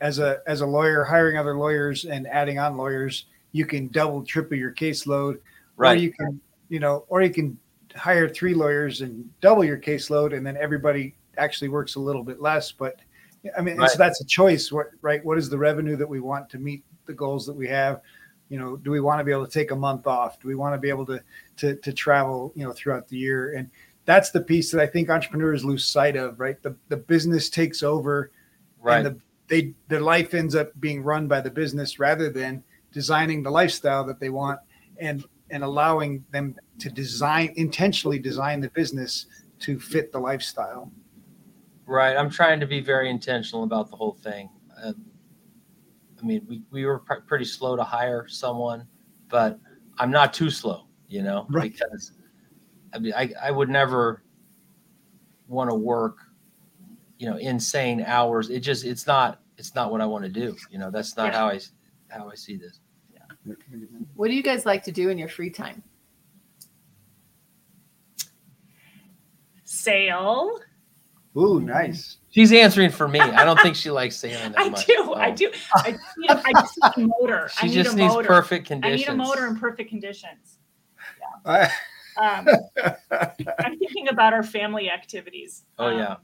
as 0.02 0.18
a 0.18 0.42
as 0.48 0.62
a 0.62 0.66
lawyer, 0.66 1.04
hiring 1.04 1.38
other 1.38 1.56
lawyers 1.56 2.06
and 2.06 2.28
adding 2.28 2.58
on 2.58 2.78
lawyers, 2.78 3.26
you 3.52 3.66
can 3.66 3.88
double, 3.90 4.24
triple 4.24 4.58
your 4.58 4.72
caseload, 4.72 5.40
or 5.78 5.96
you 5.96 6.12
can, 6.12 6.42
you 6.70 6.80
know, 6.80 7.06
or 7.10 7.22
you 7.22 7.30
can 7.30 7.58
hire 7.96 8.28
three 8.28 8.54
lawyers 8.54 9.02
and 9.02 9.30
double 9.40 9.64
your 9.64 9.78
caseload, 9.78 10.36
and 10.36 10.46
then 10.46 10.58
everybody 10.58 11.16
actually 11.38 11.70
works 11.70 11.96
a 11.96 12.00
little 12.00 12.24
bit 12.24 12.42
less. 12.42 12.72
But 12.72 13.00
I 13.58 13.62
mean, 13.62 13.78
Right. 13.78 13.90
so 13.90 13.98
that's 13.98 14.22
a 14.22 14.26
choice, 14.26 14.72
what, 14.72 14.88
right? 15.02 15.24
What 15.24 15.38
is 15.38 15.50
the 15.50 15.58
revenue 15.58 15.96
that 15.96 16.10
we 16.10 16.20
want 16.20 16.50
to 16.50 16.58
meet 16.58 16.84
the 17.06 17.14
goals 17.14 17.46
that 17.46 17.54
we 17.56 17.68
have? 17.68 18.02
You 18.50 18.60
know, 18.60 18.78
do 18.78 18.92
we 18.92 19.00
want 19.00 19.20
to 19.20 19.24
be 19.24 19.32
able 19.32 19.46
to 19.46 19.52
take 19.52 19.72
a 19.72 19.76
month 19.76 20.08
off? 20.08 20.40
Do 20.40 20.48
we 20.48 20.56
want 20.56 20.74
to 20.74 20.80
be 20.80 20.90
able 20.90 21.06
to 21.08 21.22
to 21.58 21.76
to 21.76 21.94
travel, 21.94 22.52
you 22.56 22.66
know, 22.66 22.74
throughout 22.74 23.08
the 23.08 23.18
year? 23.18 23.54
And 23.54 23.70
that's 24.06 24.32
the 24.32 24.42
piece 24.42 24.72
that 24.72 24.82
I 24.82 24.88
think 24.88 25.10
entrepreneurs 25.10 25.66
lose 25.66 25.86
sight 25.86 26.16
of, 26.16 26.40
right? 26.40 26.62
The 26.64 26.76
the 26.90 26.98
business 26.98 27.50
takes 27.50 27.84
over 27.84 28.32
Right. 28.80 29.06
and 29.06 29.06
the, 29.06 29.22
they 29.48 29.74
their 29.88 30.02
life 30.02 30.34
ends 30.34 30.56
up 30.56 30.72
being 30.80 31.04
run 31.04 31.28
by 31.28 31.42
the 31.42 31.50
business 31.52 32.00
rather 32.00 32.30
than 32.30 32.64
designing 32.92 33.44
the 33.44 33.52
lifestyle 33.52 34.04
that 34.06 34.20
they 34.20 34.30
want 34.30 34.60
and 34.98 35.26
and 35.50 35.64
allowing 35.64 36.24
them 36.32 36.56
to 36.80 36.90
design 36.90 37.54
intentionally 37.56 38.20
design 38.20 38.62
the 38.62 38.70
business 38.70 39.26
to 39.60 39.80
fit 39.80 40.12
the 40.12 40.20
lifestyle. 40.20 40.92
Right. 41.88 42.16
I'm 42.18 42.30
trying 42.30 42.60
to 42.60 42.68
be 42.68 42.82
very 42.82 43.10
intentional 43.10 43.64
about 43.64 43.90
the 43.90 43.96
whole 43.96 44.12
thing. 44.22 44.50
Uh, 44.84 44.92
I 46.22 46.26
mean, 46.26 46.46
we, 46.48 46.62
we 46.70 46.86
were 46.86 47.00
pr- 47.00 47.22
pretty 47.26 47.46
slow 47.46 47.76
to 47.78 47.84
hire 47.84 48.28
someone, 48.28 48.86
but 49.30 49.58
I'm 49.98 50.12
not 50.12 50.34
too 50.34 50.50
slow, 50.50 50.88
you 51.08 51.24
know, 51.24 51.48
Right. 51.50 51.72
because 51.72 52.12
I 52.94 53.00
mean, 53.00 53.14
I, 53.16 53.32
I 53.42 53.52
would 53.52 53.70
never 53.70 54.24
want 55.48 55.70
to 55.70 55.76
work, 55.76 56.18
you 57.20 57.30
know, 57.30 57.38
insane 57.38 58.04
hours. 58.06 58.50
It 58.50 58.60
just, 58.60 58.84
it's 58.86 59.08
not, 59.08 59.42
it's 59.58 59.74
not 59.74 59.92
what 59.92 60.02
I 60.02 60.06
want 60.06 60.24
to 60.26 60.30
do. 60.30 60.56
You 60.70 60.80
know, 60.80 60.92
that's 60.92 61.16
not 61.16 61.32
Yeah. 61.32 61.40
how 61.40 61.48
I, 61.48 61.56
s- 61.56 61.72
how 62.10 62.30
I 62.30 62.36
see 62.36 62.58
this. 62.58 62.80
Yeah. 63.14 63.22
What 64.16 64.28
do 64.28 64.34
you 64.36 64.44
guys 64.44 64.66
like 64.66 64.84
to 64.84 64.92
do 64.92 65.10
in 65.10 65.18
your 65.18 65.30
free 65.30 65.50
time? 65.50 65.82
Sail. 69.64 70.60
Ooh, 71.38 71.60
nice. 71.60 72.18
She's 72.32 72.52
answering 72.52 72.90
for 72.90 73.08
me. 73.08 73.20
I 73.20 73.44
don't 73.46 73.60
think 73.62 73.76
she 73.76 73.90
likes 73.92 74.16
sailing 74.18 74.52
that 74.54 74.60
I 74.66 74.70
much. 74.70 74.86
do. 74.86 75.14
I 75.14 75.32
Oh. 75.32 75.36
do. 75.36 75.52
I, 75.76 75.92
just 75.92 76.04
need 76.18 76.30
a- 76.32 76.42
I 76.46 76.52
just 76.54 76.80
need 76.98 77.04
a 77.06 77.08
motor. 77.20 77.50
I 77.58 77.62
She 77.62 77.68
need 77.68 77.74
just 77.84 77.94
a 77.96 77.98
needs 77.98 78.14
motor. 78.14 78.28
perfect 78.28 78.68
conditions. 78.68 79.08
I 79.10 79.14
need 79.14 79.22
a 79.22 79.24
motor 79.24 79.48
in 79.48 79.58
perfect 79.58 79.90
conditions. 79.90 80.58
I- 81.46 81.70
Um, 82.20 82.48
I'm 83.60 83.78
thinking 83.78 84.08
about 84.10 84.34
our 84.34 84.42
family 84.42 84.90
activities. 84.90 85.66
Oh, 85.78 85.88
Um, 85.90 86.00
yeah. 86.00 86.16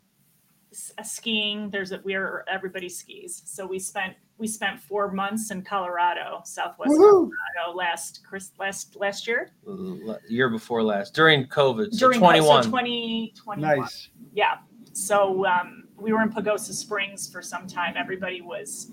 s- 0.71 0.91
uh, 0.97 1.03
skiing. 1.03 1.69
There's 1.69 1.91
a 1.91 2.01
we're 2.03 2.43
everybody 2.51 2.89
skis. 2.89 3.43
So 3.45 3.67
we 3.67 3.77
spent 3.77 4.15
we 4.39 4.47
spent 4.47 4.79
four 4.79 5.11
months 5.11 5.51
in 5.51 5.61
Colorado, 5.61 6.41
Southwest 6.45 6.89
Woohoo! 6.91 7.29
Colorado 7.29 7.77
last 7.77 8.21
Chris 8.27 8.51
last 8.57 8.95
last 8.95 9.27
year 9.27 9.51
L- 9.67 10.17
year 10.27 10.49
before 10.49 10.81
last 10.81 11.13
during 11.13 11.45
COVID. 11.45 11.91
So 11.93 12.07
during 12.07 12.19
21. 12.19 12.63
so 12.63 12.69
2021. 12.71 13.77
Nice. 13.79 14.09
Yeah. 14.33 14.55
So 14.93 15.45
um, 15.45 15.85
we 15.97 16.13
were 16.13 16.21
in 16.21 16.29
Pagosa 16.29 16.73
Springs 16.73 17.29
for 17.29 17.41
some 17.41 17.67
time. 17.67 17.95
Everybody 17.97 18.41
was 18.41 18.91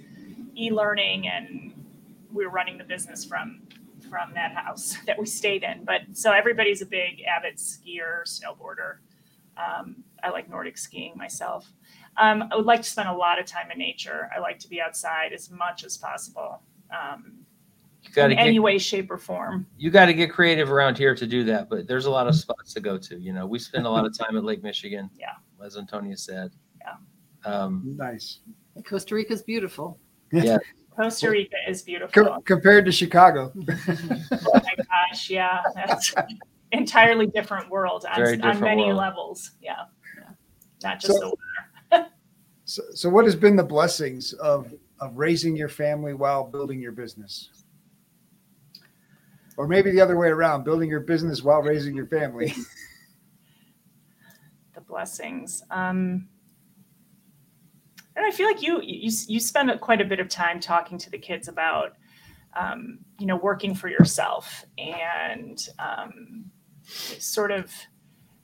e-learning, 0.56 1.28
and 1.28 1.72
we 2.32 2.44
were 2.44 2.50
running 2.50 2.78
the 2.78 2.84
business 2.84 3.24
from 3.24 3.62
from 4.08 4.32
that 4.34 4.52
house 4.54 4.96
that 5.06 5.18
we 5.18 5.26
stayed 5.26 5.62
in. 5.62 5.84
But 5.84 6.00
so 6.12 6.32
everybody's 6.32 6.82
a 6.82 6.86
big 6.86 7.22
avid 7.22 7.56
skier, 7.56 8.22
snowboarder. 8.24 8.96
Um, 9.56 10.02
I 10.22 10.30
like 10.30 10.48
Nordic 10.48 10.78
skiing 10.78 11.16
myself. 11.16 11.70
Um, 12.16 12.48
I 12.50 12.56
would 12.56 12.66
like 12.66 12.82
to 12.82 12.88
spend 12.88 13.08
a 13.08 13.14
lot 13.14 13.38
of 13.38 13.46
time 13.46 13.70
in 13.70 13.78
nature. 13.78 14.30
I 14.34 14.40
like 14.40 14.58
to 14.60 14.68
be 14.68 14.80
outside 14.80 15.32
as 15.32 15.50
much 15.50 15.84
as 15.84 15.96
possible, 15.96 16.62
um, 16.90 17.44
you 18.02 18.10
got 18.12 18.26
to 18.26 18.32
in 18.32 18.38
get 18.38 18.46
any 18.46 18.58
way, 18.58 18.78
shape, 18.78 19.10
or 19.10 19.18
form. 19.18 19.66
you 19.76 19.90
got 19.90 20.06
to 20.06 20.14
get 20.14 20.32
creative 20.32 20.72
around 20.72 20.96
here 20.96 21.14
to 21.14 21.26
do 21.26 21.44
that. 21.44 21.68
But 21.68 21.86
there's 21.86 22.06
a 22.06 22.10
lot 22.10 22.26
of 22.26 22.34
spots 22.34 22.72
to 22.74 22.80
go 22.80 22.96
to. 22.98 23.18
You 23.18 23.32
know, 23.32 23.46
we 23.46 23.58
spend 23.58 23.86
a 23.86 23.90
lot 23.90 24.06
of 24.06 24.16
time 24.16 24.36
at 24.36 24.44
Lake 24.44 24.62
Michigan. 24.62 25.10
Yeah. 25.18 25.34
As 25.64 25.76
Antonia 25.76 26.16
said. 26.16 26.50
Yeah. 26.80 27.50
Um, 27.50 27.94
Nice. 27.98 28.40
Costa 28.86 29.14
Rica 29.14 29.32
is 29.32 29.42
beautiful. 29.42 29.98
Yeah. 30.32 30.58
Costa 30.96 31.30
Rica 31.30 31.56
is 31.68 31.82
beautiful. 31.82 32.24
Co- 32.24 32.40
compared 32.42 32.84
to 32.86 32.92
Chicago. 32.92 33.52
Oh 34.32 34.52
my 34.54 34.74
gosh, 34.76 35.30
yeah, 35.30 35.60
that's 35.74 36.12
entirely 36.72 37.26
different 37.26 37.70
world 37.70 38.04
on, 38.10 38.16
Very 38.16 38.40
on 38.40 38.60
many 38.60 38.84
world. 38.86 38.96
levels. 38.98 39.52
Yeah, 39.62 39.84
not 40.82 41.00
just 41.00 41.18
So- 41.18 41.34
the 41.90 42.06
So, 42.64 42.82
so 42.94 43.08
what 43.08 43.24
has 43.24 43.34
been 43.34 43.56
the 43.56 43.64
blessings 43.64 44.32
of 44.34 44.72
of 45.00 45.16
raising 45.16 45.56
your 45.56 45.68
family 45.68 46.14
while 46.14 46.44
building 46.44 46.80
your 46.80 46.92
business? 46.92 47.50
Or 49.56 49.66
maybe 49.66 49.90
the 49.90 50.00
other 50.00 50.16
way 50.16 50.28
around, 50.28 50.64
building 50.64 50.88
your 50.88 51.00
business 51.00 51.42
while 51.42 51.62
raising 51.62 51.94
your 51.96 52.06
family. 52.06 52.54
Blessings. 54.90 55.62
Um, 55.70 56.28
and 58.16 58.26
I 58.26 58.30
feel 58.30 58.46
like 58.46 58.60
you 58.60 58.80
you 58.82 59.10
you 59.28 59.40
spend 59.40 59.70
quite 59.80 60.00
a 60.00 60.04
bit 60.04 60.20
of 60.20 60.28
time 60.28 60.60
talking 60.60 60.98
to 60.98 61.10
the 61.10 61.18
kids 61.18 61.48
about 61.48 61.92
um, 62.58 62.98
you 63.18 63.26
know 63.26 63.36
working 63.36 63.74
for 63.74 63.88
yourself 63.88 64.64
and 64.76 65.58
um, 65.78 66.50
sort 66.84 67.52
of 67.52 67.72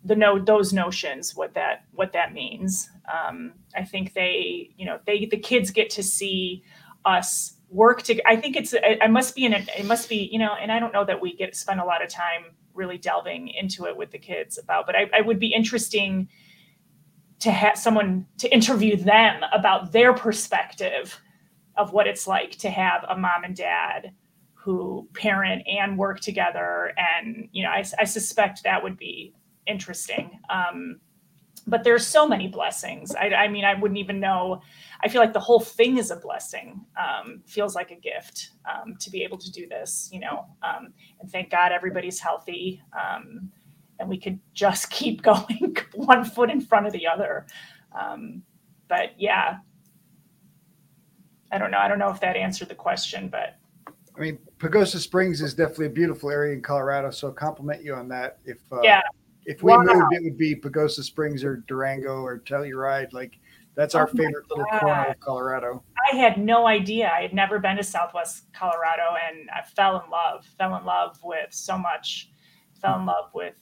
the 0.04 0.14
no 0.14 0.38
those 0.42 0.72
notions 0.72 1.34
what 1.34 1.52
that 1.54 1.84
what 1.92 2.12
that 2.12 2.32
means. 2.32 2.88
Um, 3.12 3.54
I 3.74 3.84
think 3.84 4.14
they 4.14 4.70
you 4.76 4.86
know 4.86 5.00
they 5.04 5.26
the 5.26 5.36
kids 5.38 5.70
get 5.70 5.90
to 5.90 6.02
see 6.02 6.62
us 7.04 7.56
work 7.68 8.02
to 8.02 8.20
i 8.28 8.36
think 8.36 8.56
it's 8.56 8.74
I, 9.02 9.08
must 9.08 9.34
be 9.34 9.44
in 9.44 9.52
it 9.52 9.68
it 9.76 9.86
must 9.86 10.08
be 10.08 10.28
you 10.30 10.38
know 10.38 10.54
and 10.60 10.70
i 10.70 10.78
don't 10.78 10.92
know 10.92 11.04
that 11.04 11.20
we 11.20 11.34
get 11.34 11.56
spend 11.56 11.80
a 11.80 11.84
lot 11.84 12.02
of 12.02 12.08
time 12.08 12.54
really 12.76 12.98
delving 12.98 13.48
into 13.48 13.86
it 13.86 13.96
with 13.96 14.10
the 14.10 14.18
kids 14.18 14.58
about 14.58 14.86
but 14.86 14.94
i, 14.94 15.08
I 15.14 15.20
would 15.20 15.38
be 15.38 15.52
interesting 15.52 16.28
to 17.40 17.50
have 17.50 17.76
someone 17.76 18.26
to 18.38 18.52
interview 18.52 18.96
them 18.96 19.42
about 19.52 19.92
their 19.92 20.12
perspective 20.12 21.20
of 21.76 21.92
what 21.92 22.06
it's 22.06 22.26
like 22.26 22.52
to 22.52 22.70
have 22.70 23.04
a 23.08 23.16
mom 23.16 23.44
and 23.44 23.54
dad 23.54 24.12
who 24.54 25.08
parent 25.14 25.62
and 25.68 25.96
work 25.96 26.18
together. 26.20 26.92
And 26.96 27.48
you 27.52 27.62
know 27.62 27.70
i, 27.70 27.84
I 27.98 28.04
suspect 28.04 28.62
that 28.64 28.82
would 28.82 28.96
be 28.96 29.34
interesting. 29.66 30.40
Um, 30.48 31.00
but 31.66 31.82
there's 31.82 32.06
so 32.06 32.26
many 32.26 32.48
blessings 32.48 33.14
I, 33.14 33.28
I 33.28 33.48
mean 33.48 33.64
i 33.64 33.74
wouldn't 33.74 33.98
even 33.98 34.20
know 34.20 34.60
i 35.02 35.08
feel 35.08 35.20
like 35.20 35.32
the 35.32 35.40
whole 35.40 35.60
thing 35.60 35.98
is 35.98 36.10
a 36.10 36.16
blessing 36.16 36.84
um, 36.96 37.42
feels 37.46 37.74
like 37.74 37.90
a 37.90 37.96
gift 37.96 38.50
um, 38.70 38.96
to 38.96 39.10
be 39.10 39.22
able 39.22 39.38
to 39.38 39.50
do 39.50 39.68
this 39.68 40.08
you 40.12 40.20
know 40.20 40.46
um, 40.62 40.92
and 41.20 41.30
thank 41.30 41.50
god 41.50 41.72
everybody's 41.72 42.20
healthy 42.20 42.80
um, 42.98 43.50
and 43.98 44.08
we 44.08 44.18
could 44.18 44.38
just 44.54 44.90
keep 44.90 45.22
going 45.22 45.76
one 45.94 46.24
foot 46.24 46.50
in 46.50 46.60
front 46.60 46.86
of 46.86 46.92
the 46.92 47.06
other 47.06 47.46
um, 47.98 48.42
but 48.88 49.10
yeah 49.18 49.58
i 51.52 51.58
don't 51.58 51.70
know 51.70 51.78
i 51.78 51.88
don't 51.88 51.98
know 51.98 52.10
if 52.10 52.20
that 52.20 52.36
answered 52.36 52.68
the 52.68 52.74
question 52.74 53.28
but 53.28 53.56
I 54.16 54.20
mean, 54.20 54.38
Pagosa 54.58 54.96
Springs 54.96 55.42
is 55.42 55.52
definitely 55.52 55.86
a 55.86 55.90
beautiful 55.90 56.30
area 56.30 56.54
in 56.54 56.62
Colorado, 56.62 57.10
so 57.10 57.30
compliment 57.30 57.84
you 57.84 57.94
on 57.94 58.08
that. 58.08 58.38
If 58.46 58.60
uh, 58.72 58.80
Yeah. 58.82 59.02
If 59.46 59.62
we 59.62 59.72
Wow. 59.72 59.82
moved, 59.84 60.12
it 60.12 60.22
would 60.24 60.36
be 60.36 60.54
Pagosa 60.54 61.02
Springs 61.02 61.42
or 61.44 61.58
Durango 61.68 62.20
or 62.22 62.38
Telluride. 62.40 63.12
Like 63.12 63.38
that's 63.74 63.94
oh 63.94 64.00
our 64.00 64.08
Oh 64.12 64.16
favorite 64.16 64.44
little 64.50 64.64
God. 64.70 64.80
corner 64.80 65.04
of 65.10 65.20
Colorado. 65.20 65.82
I 66.12 66.16
had 66.16 66.38
no 66.38 66.66
idea. 66.66 67.10
I 67.14 67.22
had 67.22 67.32
never 67.32 67.58
been 67.58 67.76
to 67.76 67.82
Southwest 67.82 68.52
Colorado 68.52 69.16
and 69.28 69.48
I 69.50 69.62
fell 69.62 70.02
in 70.04 70.10
love, 70.10 70.44
fell 70.58 70.76
in 70.76 70.84
love 70.84 71.18
with 71.22 71.52
so 71.52 71.78
much, 71.78 72.30
fell 72.80 72.98
in 72.98 73.06
love 73.06 73.30
with 73.34 73.54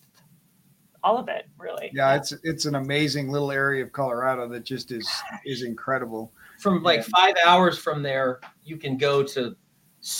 all 1.03 1.19
of 1.19 1.29
it, 1.29 1.47
really. 1.59 1.91
Yeah, 1.93 2.15
it's 2.15 2.33
it's 2.45 2.65
an 2.65 2.77
amazing 2.77 3.29
little 3.31 3.51
area 3.53 3.83
of 3.85 3.93
Colorado 3.93 4.49
that 4.49 4.65
just 4.65 4.91
is 4.91 5.09
is 5.45 5.63
incredible. 5.63 6.33
from 6.61 6.83
like 6.83 7.05
five 7.05 7.35
hours 7.45 7.79
from 7.79 8.03
there, 8.03 8.41
you 8.63 8.77
can 8.79 8.97
go 8.97 9.23
to, 9.23 9.55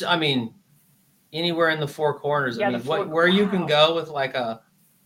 I 0.07 0.17
mean, 0.19 0.53
anywhere 1.33 1.71
in 1.71 1.81
the 1.81 1.89
four 1.89 2.19
corners. 2.19 2.59
Yeah, 2.59 2.69
I 2.69 2.73
the 2.73 2.79
mean, 2.79 2.87
four- 2.87 2.99
what, 2.99 3.09
where 3.09 3.29
you 3.29 3.49
can 3.49 3.65
go 3.67 3.95
with 3.95 4.09
like 4.09 4.35
a 4.35 4.61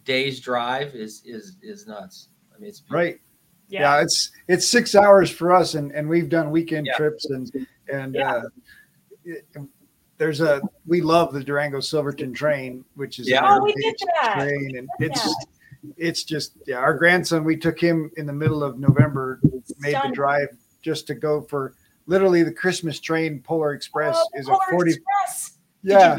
day's 0.08 0.40
drive 0.40 0.94
is 0.94 1.22
is 1.24 1.56
is 1.62 1.86
nuts. 1.86 2.28
I 2.54 2.58
mean, 2.58 2.70
it's 2.70 2.82
Right. 2.90 3.20
Yeah. 3.68 3.80
Yeah, 3.98 4.02
it's 4.02 4.32
it's 4.48 4.66
six 4.66 4.94
hours 4.94 5.30
for 5.30 5.52
us, 5.52 5.74
and 5.74 5.92
and 5.92 6.08
we've 6.08 6.30
done 6.30 6.50
weekend 6.50 6.86
Yeah. 6.86 6.96
trips, 6.96 7.26
and 7.26 7.50
and 7.92 8.14
Yeah. 8.14 8.34
uh, 8.36 8.42
it- 9.24 9.46
there's 10.16 10.40
a 10.40 10.60
we 10.86 11.00
love 11.00 11.32
the 11.32 11.44
Durango 11.44 11.78
Silverton 11.78 12.32
train, 12.32 12.84
which 12.94 13.18
is 13.20 13.28
Yeah. 13.28 13.42
Oh, 13.44 13.62
we 13.62 13.72
did 13.74 13.94
that. 14.22 14.34
train, 14.38 14.78
and 14.78 14.88
did 14.98 15.12
it's 15.12 15.34
it's 15.96 16.24
just 16.24 16.56
yeah. 16.66 16.78
Our 16.78 16.94
grandson, 16.94 17.44
we 17.44 17.56
took 17.56 17.78
him 17.78 18.10
in 18.16 18.24
the 18.26 18.32
middle 18.32 18.64
of 18.64 18.78
November, 18.80 19.38
made 19.78 19.94
the 20.02 20.10
drive 20.12 20.48
just 20.82 21.06
to 21.08 21.14
go 21.14 21.42
for 21.42 21.74
literally 22.06 22.42
the 22.42 22.52
Christmas 22.52 22.98
train. 22.98 23.40
Polar 23.42 23.74
Express 23.74 24.16
Oh, 24.18 24.28
is 24.40 24.48
a 24.48 24.56
forty. 24.70 24.92
Express. 24.92 25.58
Did 25.84 25.92
Yeah, 25.92 26.18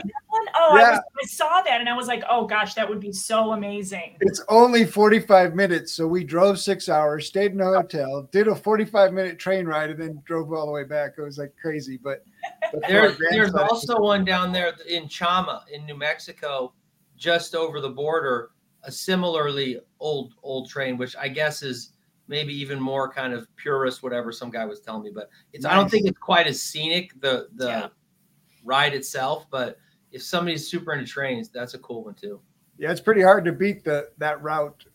you 0.62 0.68
do 0.68 0.78
that 0.78 0.82
one? 0.82 0.82
Oh, 0.82 0.82
I, 0.82 0.82
Yeah. 0.82 0.92
was, 0.92 1.00
I 1.00 1.28
saw 1.28 1.62
that 1.62 1.80
and 1.80 1.90
I 1.90 1.94
was 1.94 2.08
like, 2.08 2.24
oh 2.30 2.46
gosh, 2.46 2.74
that 2.76 2.88
would 2.88 3.00
be 3.00 3.12
so 3.12 3.54
amazing. 3.54 4.18
it's 4.22 4.42
only 4.50 4.86
forty 4.86 5.20
five 5.20 5.56
minutes, 5.56 5.94
so 5.94 6.08
we 6.08 6.24
drove 6.24 6.60
six 6.60 6.90
hours, 6.90 7.28
stayed 7.28 7.52
in 7.54 7.62
a 7.62 7.66
hotel, 7.66 8.28
did 8.32 8.48
a 8.48 8.56
forty 8.56 8.86
five 8.86 9.14
minute 9.14 9.40
train 9.40 9.66
ride, 9.66 9.90
and 9.92 10.02
then 10.02 10.22
drove 10.26 10.52
all 10.54 10.66
the 10.66 10.72
way 10.72 10.84
back. 10.84 11.14
It 11.18 11.22
was 11.22 11.38
like 11.38 11.54
crazy, 11.62 11.98
but. 12.02 12.24
but 12.72 12.82
for 12.86 12.90
There's 12.90 13.18
there's 13.32 13.54
also 13.56 14.00
one 14.02 14.26
down 14.26 14.52
there 14.52 14.74
in 14.88 15.06
Chama 15.06 15.62
in 15.72 15.86
New 15.86 15.96
Mexico, 15.98 16.74
just 17.18 17.56
over 17.56 17.82
the 17.82 17.90
border, 17.90 18.52
a 18.84 18.92
similarly 18.92 19.80
old 20.00 20.34
old 20.44 20.70
train, 20.70 20.98
which 20.98 21.16
I 21.16 21.28
guess 21.28 21.64
is 21.64 21.94
maybe 22.28 22.54
even 22.54 22.80
more 22.80 23.12
kind 23.12 23.34
of 23.34 23.48
purist, 23.56 24.04
whatever 24.04 24.32
some 24.32 24.52
guy 24.52 24.66
was 24.66 24.80
telling 24.80 25.04
me. 25.04 25.12
But 25.14 25.30
it's 25.54 25.66
I 25.66 25.74
don't 25.74 25.90
think 25.90 26.08
it's 26.08 26.20
quite 26.20 26.48
as 26.48 26.62
scenic 26.62 27.20
the 27.22 27.48
the 27.56 27.68
Yeah. 27.68 27.88
ride 28.64 28.94
itself, 28.94 29.48
but 29.50 29.78
if 30.12 30.24
somebody's 30.24 30.70
super 30.70 30.94
into 30.94 31.06
trains, 31.06 31.50
that's 31.50 31.74
a 31.74 31.80
cool 31.80 32.04
one 32.04 32.16
too. 32.16 32.40
Yeah, 32.78 32.92
it's 32.92 33.02
pretty 33.02 33.22
hard 33.22 33.46
to 33.46 33.52
beat 33.52 33.84
the 33.84 34.10
that 34.18 34.42
route 34.42 34.86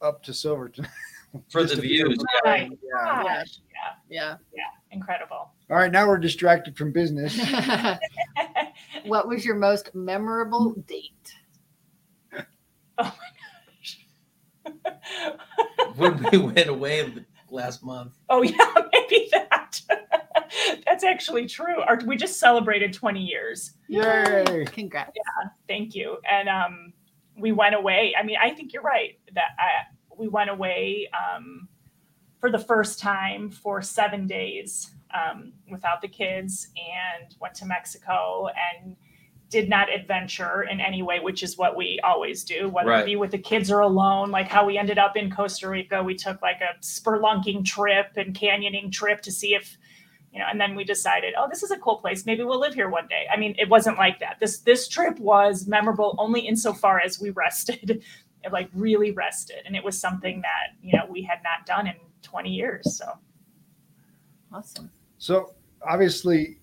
up 0.00 0.22
to 0.24 0.34
Silverton. 0.34 0.86
For 1.48 1.64
the 1.64 1.72
a 1.72 1.76
view. 1.76 2.06
views, 2.08 2.24
Right. 2.44 2.70
Yeah. 2.82 3.44
Yeah. 4.10 4.36
yeah, 4.54 4.64
incredible. 4.90 5.50
All 5.70 5.76
right, 5.78 5.90
now 5.90 6.06
we're 6.06 6.18
distracted 6.18 6.76
from 6.76 6.92
business. 6.92 7.38
what 9.04 9.26
was 9.26 9.44
your 9.44 9.54
most 9.54 9.94
memorable 9.94 10.74
date? 10.86 11.34
oh 12.34 12.42
my 12.98 13.10
gosh. 13.74 13.98
when 15.96 16.22
we 16.30 16.38
went 16.38 16.68
away 16.68 17.14
last 17.50 17.82
month. 17.82 18.12
Oh 18.28 18.42
yeah, 18.42 18.74
maybe 18.92 19.28
that. 19.32 19.61
That's 20.86 21.04
actually 21.04 21.46
true. 21.46 21.82
Or 21.86 21.98
we 22.06 22.16
just 22.16 22.38
celebrated 22.38 22.92
20 22.92 23.20
years. 23.20 23.72
Yay! 23.88 24.64
Congrats. 24.72 25.12
Yeah, 25.14 25.48
Thank 25.68 25.94
you. 25.94 26.18
And 26.30 26.48
um, 26.48 26.92
we 27.36 27.52
went 27.52 27.74
away. 27.74 28.14
I 28.18 28.22
mean, 28.22 28.36
I 28.42 28.50
think 28.50 28.72
you're 28.72 28.82
right 28.82 29.18
that 29.34 29.50
I, 29.58 29.94
we 30.16 30.28
went 30.28 30.50
away 30.50 31.08
um, 31.12 31.68
for 32.38 32.50
the 32.50 32.58
first 32.58 32.98
time 32.98 33.50
for 33.50 33.82
seven 33.82 34.26
days 34.26 34.90
um, 35.14 35.52
without 35.70 36.00
the 36.00 36.08
kids 36.08 36.68
and 36.76 37.34
went 37.40 37.54
to 37.56 37.66
Mexico 37.66 38.48
and 38.48 38.96
did 39.48 39.68
not 39.68 39.92
adventure 39.92 40.62
in 40.62 40.80
any 40.80 41.02
way, 41.02 41.20
which 41.20 41.42
is 41.42 41.58
what 41.58 41.76
we 41.76 42.00
always 42.02 42.42
do, 42.42 42.70
whether 42.70 42.88
Right. 42.88 43.02
it 43.02 43.06
be 43.06 43.16
with 43.16 43.30
the 43.30 43.38
kids 43.38 43.70
or 43.70 43.80
alone. 43.80 44.30
Like 44.30 44.48
how 44.48 44.64
we 44.64 44.78
ended 44.78 44.96
up 44.98 45.14
in 45.14 45.30
Costa 45.30 45.68
Rica, 45.68 46.02
we 46.02 46.14
took 46.14 46.40
like 46.40 46.60
a 46.62 46.78
spelunking 46.80 47.62
trip 47.66 48.12
and 48.16 48.34
canyoning 48.34 48.90
trip 48.90 49.20
to 49.22 49.30
see 49.30 49.54
if 49.54 49.76
you 50.32 50.38
know 50.38 50.46
and 50.50 50.60
then 50.60 50.74
we 50.74 50.84
decided 50.84 51.34
oh 51.38 51.46
this 51.48 51.62
is 51.62 51.70
a 51.70 51.76
cool 51.78 51.96
place 51.96 52.24
maybe 52.26 52.42
we'll 52.42 52.60
live 52.60 52.74
here 52.74 52.88
one 52.88 53.06
day 53.06 53.26
i 53.32 53.36
mean 53.36 53.54
it 53.58 53.68
wasn't 53.68 53.96
like 53.98 54.18
that 54.18 54.36
this 54.40 54.58
this 54.60 54.88
trip 54.88 55.18
was 55.18 55.66
memorable 55.66 56.14
only 56.18 56.40
insofar 56.40 57.00
as 57.00 57.20
we 57.20 57.30
rested 57.44 58.02
like 58.50 58.68
really 58.74 59.12
rested 59.12 59.58
and 59.66 59.76
it 59.76 59.84
was 59.84 59.98
something 59.98 60.40
that 60.40 60.76
you 60.82 60.96
know 60.96 61.04
we 61.08 61.22
had 61.22 61.38
not 61.44 61.64
done 61.66 61.86
in 61.86 61.94
20 62.22 62.50
years. 62.50 62.96
So 62.96 63.06
Awesome. 64.52 64.90
So 65.18 65.54
obviously, 65.86 66.58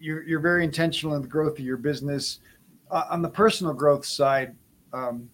you're 0.00 0.22
you're 0.24 0.40
very 0.40 0.64
intentional 0.64 1.14
in 1.14 1.22
the 1.22 1.28
growth 1.28 1.58
of 1.58 1.64
your 1.64 1.76
business. 1.76 2.40
Uh, 2.90 3.04
on 3.10 3.22
the 3.22 3.28
personal 3.28 3.72
growth 3.72 4.04
side, 4.04 4.56
um, 4.92 5.30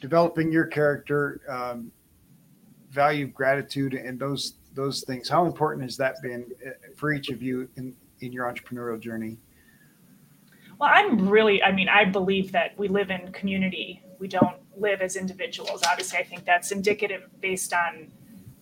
developing 0.00 0.50
your 0.50 0.64
character, 0.64 1.42
um, 1.46 1.92
value, 2.90 3.26
of 3.26 3.34
gratitude, 3.34 3.94
and 3.94 4.18
those 4.18 4.54
those 4.74 5.02
things. 5.02 5.28
How 5.28 5.46
important 5.46 5.84
has 5.84 5.96
that 5.96 6.16
been 6.22 6.46
uh, 6.66 6.70
for 6.96 7.12
each 7.12 7.30
of 7.30 7.42
you 7.42 7.68
in 7.76 7.94
in 8.20 8.32
your 8.32 8.52
entrepreneurial 8.52 9.00
journey? 9.00 9.38
Well, 10.78 10.90
I'm 10.92 11.28
really, 11.28 11.60
I 11.62 11.72
mean, 11.72 11.88
I 11.88 12.04
believe 12.04 12.52
that 12.52 12.78
we 12.78 12.86
live 12.86 13.10
in 13.10 13.32
community. 13.32 14.00
We 14.20 14.28
don't 14.28 14.58
live 14.76 15.00
as 15.00 15.16
individuals. 15.16 15.82
Obviously, 15.90 16.18
I 16.18 16.22
think 16.22 16.44
that's 16.44 16.70
indicative 16.70 17.28
based 17.40 17.72
on, 17.72 18.12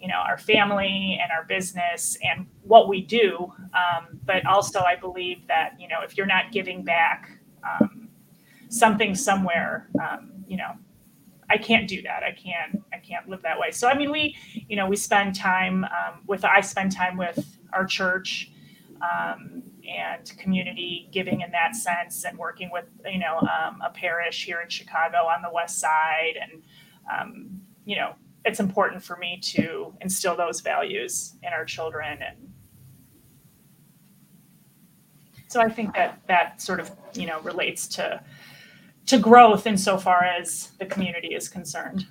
you 0.01 0.09
know, 0.09 0.23
our 0.27 0.39
family 0.39 1.19
and 1.23 1.31
our 1.31 1.45
business 1.45 2.17
and 2.23 2.47
what 2.63 2.89
we 2.89 3.03
do. 3.03 3.53
Um, 3.75 4.19
but 4.25 4.47
also, 4.47 4.81
I 4.81 4.97
believe 4.97 5.47
that, 5.49 5.79
you 5.79 5.89
know, 5.89 6.01
if 6.03 6.17
you're 6.17 6.27
not 6.27 6.53
giving 6.53 6.83
back 6.83 7.39
um, 7.63 8.09
something 8.71 9.15
somewhere, 9.15 9.89
um, 10.01 10.33
you 10.49 10.57
know, 10.57 10.73
I 11.49 11.59
can't 11.59 11.89
do 11.89 12.03
that. 12.03 12.23
I 12.23 12.33
can't, 12.33 12.83
I 12.93 12.99
can't 12.99 13.29
live 13.29 13.43
that 13.43 13.59
way. 13.59 13.71
So, 13.71 13.89
I 13.89 13.97
mean, 13.97 14.11
we, 14.11 14.37
you 14.69 14.77
know, 14.77 14.89
we 14.89 14.97
spend 14.97 15.35
time 15.35 15.85
um, 15.85 16.23
with, 16.27 16.45
I 16.45 16.61
spend 16.61 16.93
time 16.93 17.17
with 17.17 17.59
our 17.73 17.87
church. 17.87 18.51
Um, 19.01 19.63
and 19.89 20.37
community 20.39 21.09
giving 21.13 21.41
in 21.41 21.51
that 21.53 21.77
sense 21.77 22.25
and 22.25 22.37
working 22.39 22.71
with 22.73 22.87
you 23.05 23.19
know 23.19 23.39
um, 23.39 23.81
a 23.85 23.91
parish 23.91 24.45
here 24.45 24.61
in 24.61 24.69
chicago 24.69 25.19
on 25.19 25.43
the 25.43 25.51
west 25.53 25.79
side 25.79 26.35
and 26.41 26.63
um, 27.13 27.61
you 27.85 27.97
know 27.97 28.15
it's 28.45 28.61
important 28.61 29.03
for 29.03 29.17
me 29.17 29.39
to 29.43 29.95
instill 30.01 30.37
those 30.37 30.61
values 30.61 31.35
in 31.43 31.53
our 31.53 31.65
children 31.65 32.19
and 32.23 32.37
so 35.49 35.61
i 35.61 35.69
think 35.69 35.95
that 35.95 36.21
that 36.27 36.61
sort 36.61 36.81
of 36.81 36.91
you 37.15 37.27
know 37.27 37.41
relates 37.41 37.87
to 37.87 38.21
to 39.07 39.19
growth 39.19 39.67
insofar 39.67 40.25
as 40.25 40.73
the 40.79 40.87
community 40.87 41.35
is 41.35 41.49
concerned 41.49 42.07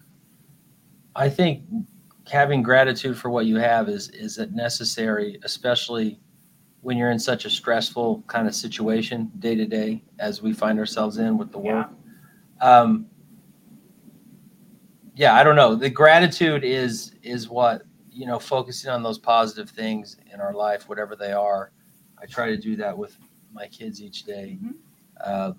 I 1.16 1.30
think 1.30 1.64
having 2.30 2.62
gratitude 2.62 3.18
for 3.18 3.30
what 3.30 3.46
you 3.46 3.56
have 3.58 3.88
is 3.88 4.10
is 4.10 4.38
necessary, 4.52 5.40
especially 5.44 6.20
when 6.82 6.98
you're 6.98 7.12
in 7.12 7.20
such 7.20 7.46
a 7.46 7.50
stressful 7.50 8.24
kind 8.28 8.48
of 8.48 8.54
situation 8.54 9.32
day 9.40 9.56
to 9.56 9.66
day 9.66 10.04
as 10.20 10.42
we 10.42 10.54
find 10.54 10.78
ourselves 10.78 11.18
in 11.18 11.38
with 11.38 11.52
the 11.52 11.58
work. 11.58 11.90
Um, 12.62 13.08
yeah, 15.16 15.36
I 15.36 15.44
don't 15.44 15.56
know. 15.56 15.76
The 15.76 15.90
gratitude 15.90 16.64
is 16.64 17.14
is 17.24 17.48
what 17.48 17.84
you 18.12 18.26
know, 18.26 18.40
focusing 18.40 18.90
on 18.90 19.04
those 19.04 19.20
positive 19.20 19.70
things 19.70 20.18
in 20.32 20.40
our 20.40 20.54
life, 20.54 20.88
whatever 20.88 21.18
they 21.18 21.34
are. 21.34 21.72
I 22.22 22.26
try 22.26 22.48
to 22.48 22.58
do 22.58 22.78
that 22.78 22.98
with 22.98 23.18
my 23.52 23.68
kids 23.68 24.02
each 24.02 24.24
day. 24.24 24.58
Mhm. 24.62 24.76
Uh, 25.22 25.54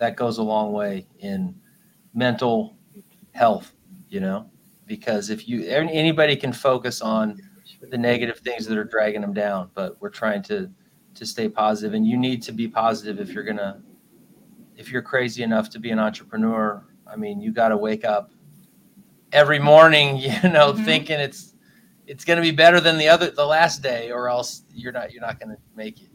that 0.00 0.16
goes 0.16 0.38
a 0.38 0.42
long 0.42 0.72
way 0.72 1.06
in 1.20 1.54
mental 2.14 2.76
health, 3.32 3.72
you 4.08 4.18
know, 4.20 4.50
because 4.86 5.30
if 5.30 5.48
you 5.48 5.64
anybody 5.68 6.34
can 6.34 6.52
focus 6.52 7.00
on 7.00 7.40
the 7.90 7.96
negative 7.96 8.38
things 8.40 8.66
that 8.66 8.76
are 8.76 8.84
dragging 8.84 9.20
them 9.22 9.32
down 9.32 9.70
but 9.74 9.98
we're 10.02 10.10
trying 10.10 10.42
to 10.42 10.68
to 11.14 11.24
stay 11.24 11.48
positive 11.48 11.94
and 11.94 12.06
you 12.06 12.16
need 12.18 12.42
to 12.42 12.52
be 12.52 12.68
positive 12.68 13.20
if 13.20 13.32
you're 13.32 13.44
gonna 13.44 13.80
if 14.76 14.90
you're 14.92 15.00
crazy 15.02 15.42
enough 15.42 15.70
to 15.70 15.78
be 15.78 15.90
an 15.90 15.98
entrepreneur 15.98 16.84
i 17.06 17.16
mean 17.16 17.40
you 17.40 17.52
got 17.52 17.68
to 17.68 17.76
wake 17.76 18.04
up 18.04 18.32
every 19.32 19.58
morning 19.58 20.16
you 20.18 20.30
know 20.50 20.72
Mhm. 20.72 20.84
thinking 20.84 21.18
it's 21.20 21.54
it's 22.06 22.24
gonna 22.24 22.42
be 22.42 22.50
better 22.50 22.80
than 22.80 22.98
the 22.98 23.08
other 23.08 23.30
the 23.30 23.46
last 23.46 23.82
day 23.82 24.10
or 24.10 24.28
else 24.28 24.62
you're 24.74 24.92
not 24.92 25.12
you're 25.12 25.22
not 25.22 25.40
gonna 25.40 25.56
make 25.74 26.02
it? 26.02 26.09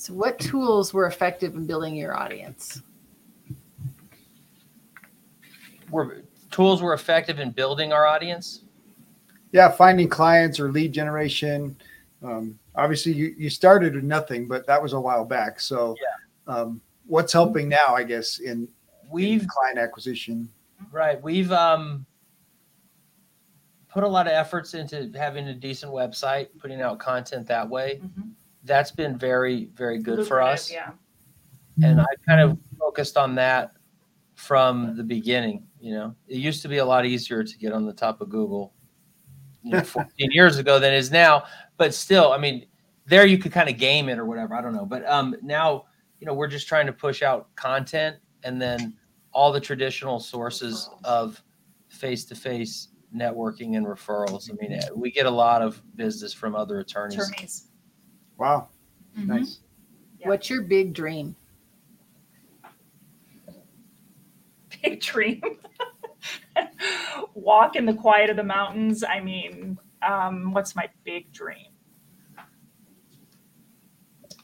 So, 0.00 0.14
what 0.14 0.38
tools 0.38 0.94
were 0.94 1.06
effective 1.06 1.54
in 1.54 1.66
building 1.66 1.94
your 1.94 2.16
audience? 2.16 2.80
were 5.90 6.22
tools 6.50 6.80
were 6.80 6.94
effective 6.94 7.38
in 7.38 7.50
building 7.50 7.92
our 7.92 8.06
audience 8.06 8.62
Yeah, 9.52 9.68
finding 9.68 10.08
clients 10.08 10.58
or 10.58 10.72
lead 10.72 10.92
generation. 10.94 11.76
Um, 12.22 12.58
obviously, 12.76 13.12
you 13.12 13.34
you 13.36 13.50
started 13.50 13.94
with 13.94 14.04
nothing, 14.04 14.48
but 14.48 14.66
that 14.66 14.80
was 14.80 14.94
a 14.94 15.00
while 15.00 15.26
back. 15.26 15.60
So, 15.60 15.94
um, 16.46 16.80
what's 17.06 17.34
helping 17.34 17.68
now? 17.68 17.94
I 17.94 18.02
guess 18.02 18.38
in 18.38 18.68
we've 19.10 19.42
in 19.42 19.48
client 19.48 19.78
acquisition. 19.78 20.48
Right. 20.90 21.20
We've 21.22 21.52
um, 21.52 22.06
put 23.90 24.02
a 24.02 24.08
lot 24.08 24.26
of 24.26 24.32
efforts 24.32 24.72
into 24.72 25.12
having 25.14 25.48
a 25.48 25.54
decent 25.54 25.92
website, 25.92 26.48
putting 26.58 26.80
out 26.80 26.98
content 26.98 27.46
that 27.48 27.68
way. 27.68 28.00
Mhm. 28.02 28.29
That's 28.64 28.90
been 28.90 29.16
very, 29.18 29.70
very 29.74 29.98
good 29.98 30.26
for 30.26 30.40
us. 30.40 30.70
yeah 30.70 30.90
And 31.82 32.00
I 32.00 32.06
kind 32.26 32.40
of 32.40 32.58
focused 32.78 33.16
on 33.16 33.34
that 33.36 33.72
from 34.34 34.96
the 34.96 35.04
beginning. 35.04 35.66
You 35.80 35.94
know, 35.94 36.14
it 36.28 36.38
used 36.38 36.62
to 36.62 36.68
be 36.68 36.78
a 36.78 36.84
lot 36.84 37.06
easier 37.06 37.42
to 37.44 37.58
get 37.58 37.72
on 37.72 37.86
the 37.86 37.92
top 37.92 38.20
of 38.20 38.28
Google 38.28 38.74
you 39.62 39.72
know, 39.72 39.80
14 39.84 40.30
years 40.30 40.58
ago 40.58 40.78
than 40.78 40.92
it 40.92 40.98
is 40.98 41.10
now. 41.10 41.44
But 41.76 41.94
still, 41.94 42.32
I 42.32 42.38
mean, 42.38 42.66
there 43.06 43.26
you 43.26 43.38
could 43.38 43.52
kind 43.52 43.68
of 43.68 43.76
game 43.76 44.08
it 44.08 44.18
or 44.18 44.24
whatever. 44.24 44.54
I 44.54 44.60
don't 44.60 44.74
know. 44.74 44.86
But 44.86 45.06
um, 45.08 45.34
now, 45.42 45.84
you 46.20 46.26
know, 46.26 46.34
we're 46.34 46.48
just 46.48 46.68
trying 46.68 46.86
to 46.86 46.92
push 46.92 47.22
out 47.22 47.54
content 47.54 48.16
and 48.42 48.60
then 48.60 48.96
all 49.32 49.52
the 49.52 49.60
traditional 49.60 50.20
sources 50.20 50.90
of 51.04 51.42
face-to-face 51.88 52.88
networking 53.14 53.76
and 53.76 53.86
referrals. 53.86 54.50
I 54.50 54.54
mean, 54.60 54.72
eh, 54.72 54.88
we 54.94 55.10
get 55.10 55.26
a 55.26 55.30
lot 55.30 55.62
of 55.62 55.82
business 55.96 56.32
from 56.32 56.54
other 56.54 56.80
attorneys. 56.80 57.18
attorneys 57.18 57.69
Wow, 58.40 58.68
Mhm. 59.18 59.26
nice. 59.26 59.60
Yeah. 60.18 60.28
What's 60.28 60.48
your 60.48 60.62
big 60.62 60.94
dream? 60.94 61.36
big 64.82 65.00
dream. 65.02 65.42
Walk 67.34 67.76
in 67.76 67.84
the 67.84 67.92
quiet 67.92 68.30
of 68.30 68.36
the 68.36 68.42
mountains. 68.42 69.04
I 69.04 69.20
mean, 69.20 69.78
um, 70.00 70.52
what's 70.52 70.74
my 70.74 70.88
big 71.04 71.30
dream? 71.32 71.66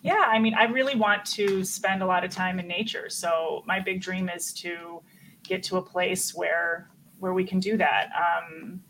Yeah, 0.02 0.24
I 0.26 0.38
mean, 0.40 0.52
I 0.52 0.64
really 0.64 0.94
want 0.94 1.24
to 1.32 1.64
spend 1.64 2.02
a 2.02 2.06
lot 2.06 2.22
of 2.22 2.30
time 2.30 2.60
in 2.60 2.68
nature. 2.68 3.08
So 3.08 3.62
my 3.66 3.80
big 3.80 4.02
dream 4.02 4.28
is 4.28 4.52
to 4.60 5.02
get 5.42 5.62
to 5.64 5.78
a 5.78 5.82
place 5.82 6.34
where 6.34 6.90
where 7.18 7.32
we 7.32 7.44
can 7.46 7.60
do 7.60 7.78
that. 7.78 8.10
Um, 8.14 8.82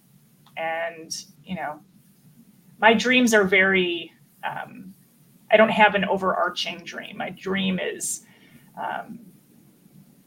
and 0.56 1.16
you 1.44 1.54
know, 1.54 1.78
my 2.80 2.92
dreams 2.92 3.32
are 3.34 3.44
very. 3.44 4.10
Um, 4.42 4.94
I 5.56 5.58
don't 5.58 5.70
have 5.70 5.94
an 5.94 6.04
overarching 6.04 6.84
dream. 6.84 7.16
My 7.16 7.30
dream 7.30 7.78
is 7.82 8.26
um, 8.78 9.20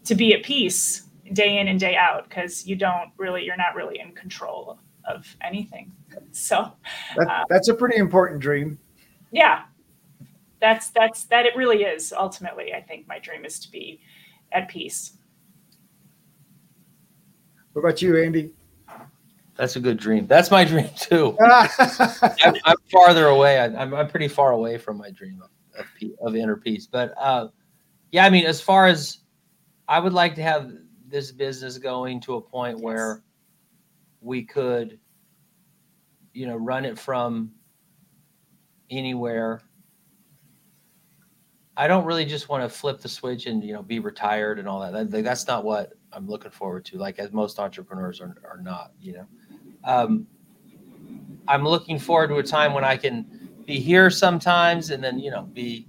to 0.06 0.16
be 0.16 0.34
at 0.34 0.42
peace 0.42 1.04
day 1.34 1.60
in 1.60 1.68
and 1.68 1.80
day 1.80 1.96
out 1.96 2.28
because 2.28 2.66
you 2.66 2.76
don't 2.76 3.12
really 3.18 3.46
you're 3.46 3.56
not 3.56 3.76
really 3.76 4.00
in 4.00 4.12
control 4.14 4.80
of 5.08 5.28
anything 5.42 5.92
so 6.32 6.72
That, 7.16 7.28
Uh, 7.28 7.44
that's 7.48 7.68
a 7.68 7.76
pretty 7.76 7.98
important 7.98 8.40
dream. 8.42 8.80
yeah 9.32 9.66
that's 10.60 10.90
that's 10.90 11.26
that 11.26 11.46
it 11.46 11.56
really 11.56 11.84
is 11.84 12.12
ultimately 12.12 12.74
i 12.74 12.82
think 12.82 13.08
my 13.08 13.20
dream 13.20 13.46
is 13.46 13.60
to 13.60 13.70
be 13.72 14.02
at 14.52 14.68
peace 14.68 15.14
What 17.74 17.82
about 17.84 18.02
you, 18.02 18.18
Andy? 18.18 18.50
That's 19.60 19.76
a 19.76 19.82
good 19.82 19.98
dream. 19.98 20.26
That's 20.26 20.52
my 20.52 20.64
dream 20.72 20.90
too. 20.98 21.38
I'm, 21.42 22.56
I'm 22.64 22.78
farther 22.90 23.28
away. 23.28 23.60
I, 23.60 23.66
I'm, 23.66 23.94
I'm 23.94 24.08
pretty 24.08 24.30
far 24.30 24.54
away 24.54 24.78
from 24.78 24.98
my 24.98 25.12
dream 25.12 25.42
of, 25.44 25.50
of, 25.78 25.86
of 26.22 26.36
inner 26.38 26.56
peace. 26.56 26.88
But 26.88 27.14
uh, 27.18 27.50
yeah, 28.14 28.26
I 28.26 28.30
mean, 28.30 28.46
as 28.46 28.62
far 28.62 28.88
as 28.88 29.20
I 29.90 30.00
would 30.00 30.14
like 30.14 30.34
to 30.36 30.42
have 30.44 30.72
this 31.10 31.34
business 31.34 31.78
going 31.78 32.22
to 32.22 32.36
a 32.36 32.42
point 32.42 32.78
Yes. 32.78 32.84
where 32.86 33.24
we 34.22 34.44
could, 34.44 34.98
you 36.34 36.48
know, 36.48 36.56
run 36.56 36.86
it 36.86 36.98
from 36.98 37.52
anywhere. 38.90 39.60
I 41.76 41.88
don't 41.88 42.06
really 42.06 42.26
just 42.26 42.48
want 42.48 42.64
to 42.64 42.70
flip 42.70 43.02
the 43.02 43.10
switch 43.10 43.46
and 43.46 43.64
you 43.64 43.74
know 43.74 43.82
be 43.82 44.00
retired 44.00 44.58
and 44.60 44.70
all 44.70 44.80
that. 44.80 45.12
that. 45.12 45.24
That's 45.24 45.48
not 45.48 45.66
what 45.66 45.94
I'm 46.14 46.28
looking 46.28 46.52
forward 46.52 46.86
to. 46.86 46.98
Like 46.98 47.20
as 47.20 47.34
most 47.34 47.60
entrepreneurs 47.60 48.22
are, 48.22 48.36
are 48.50 48.62
not. 48.62 48.92
You 49.02 49.14
know, 49.14 49.28
um, 49.84 50.28
I'm 51.48 51.64
looking 51.64 51.98
forward 52.00 52.28
to 52.30 52.36
a 52.38 52.44
time 52.44 52.74
when 52.74 52.84
I 52.84 52.96
can 52.98 53.50
be 53.66 53.80
here 53.80 54.10
sometimes 54.10 54.90
and 54.92 55.04
then, 55.04 55.20
you 55.20 55.32
know, 55.32 55.44
be 55.44 55.88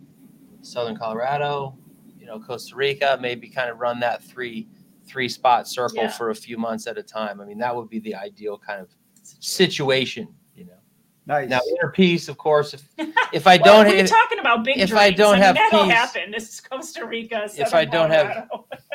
Southern 0.62 0.96
Colorado, 0.96 1.76
you 2.18 2.26
know, 2.26 2.38
Costa 2.40 2.76
Rica, 2.76 3.18
maybe 3.20 3.48
kind 3.48 3.70
of 3.70 3.78
run 3.78 4.00
that 4.00 4.22
three 4.22 4.68
three 5.06 5.28
spot 5.28 5.66
circle 5.66 6.04
Yeah. 6.04 6.10
for 6.10 6.30
a 6.30 6.34
few 6.34 6.56
months 6.56 6.86
at 6.86 6.96
a 6.96 7.02
time. 7.02 7.40
I 7.40 7.44
mean, 7.44 7.58
that 7.58 7.74
would 7.74 7.88
be 7.88 7.98
the 7.98 8.14
ideal 8.14 8.56
kind 8.58 8.80
of 8.80 8.88
situation, 9.22 10.28
you 10.54 10.66
know. 10.66 10.78
nice. 11.26 11.48
Now 11.48 11.60
inner 11.68 11.90
peace, 11.90 12.28
of 12.28 12.38
course, 12.38 12.74
if 12.74 12.82
if 13.32 13.46
I 13.46 13.56
well, 13.56 13.82
don't 13.82 13.92
we're 13.92 14.04
if, 14.04 14.10
talking 14.10 14.38
about 14.38 14.64
big 14.64 14.78
if 14.78 14.90
dreams. 14.90 15.00
I 15.00 15.10
don't 15.10 15.34
mean, 15.34 15.42
have 15.42 15.54
that'll 15.56 15.84
peace- 15.84 15.92
happen 15.92 16.30
this 16.30 16.48
is 16.54 16.60
costa 16.60 17.04
rica 17.04 17.48
If 17.56 17.74
I 17.74 17.84
don't 17.84 18.10
have- 18.10 18.48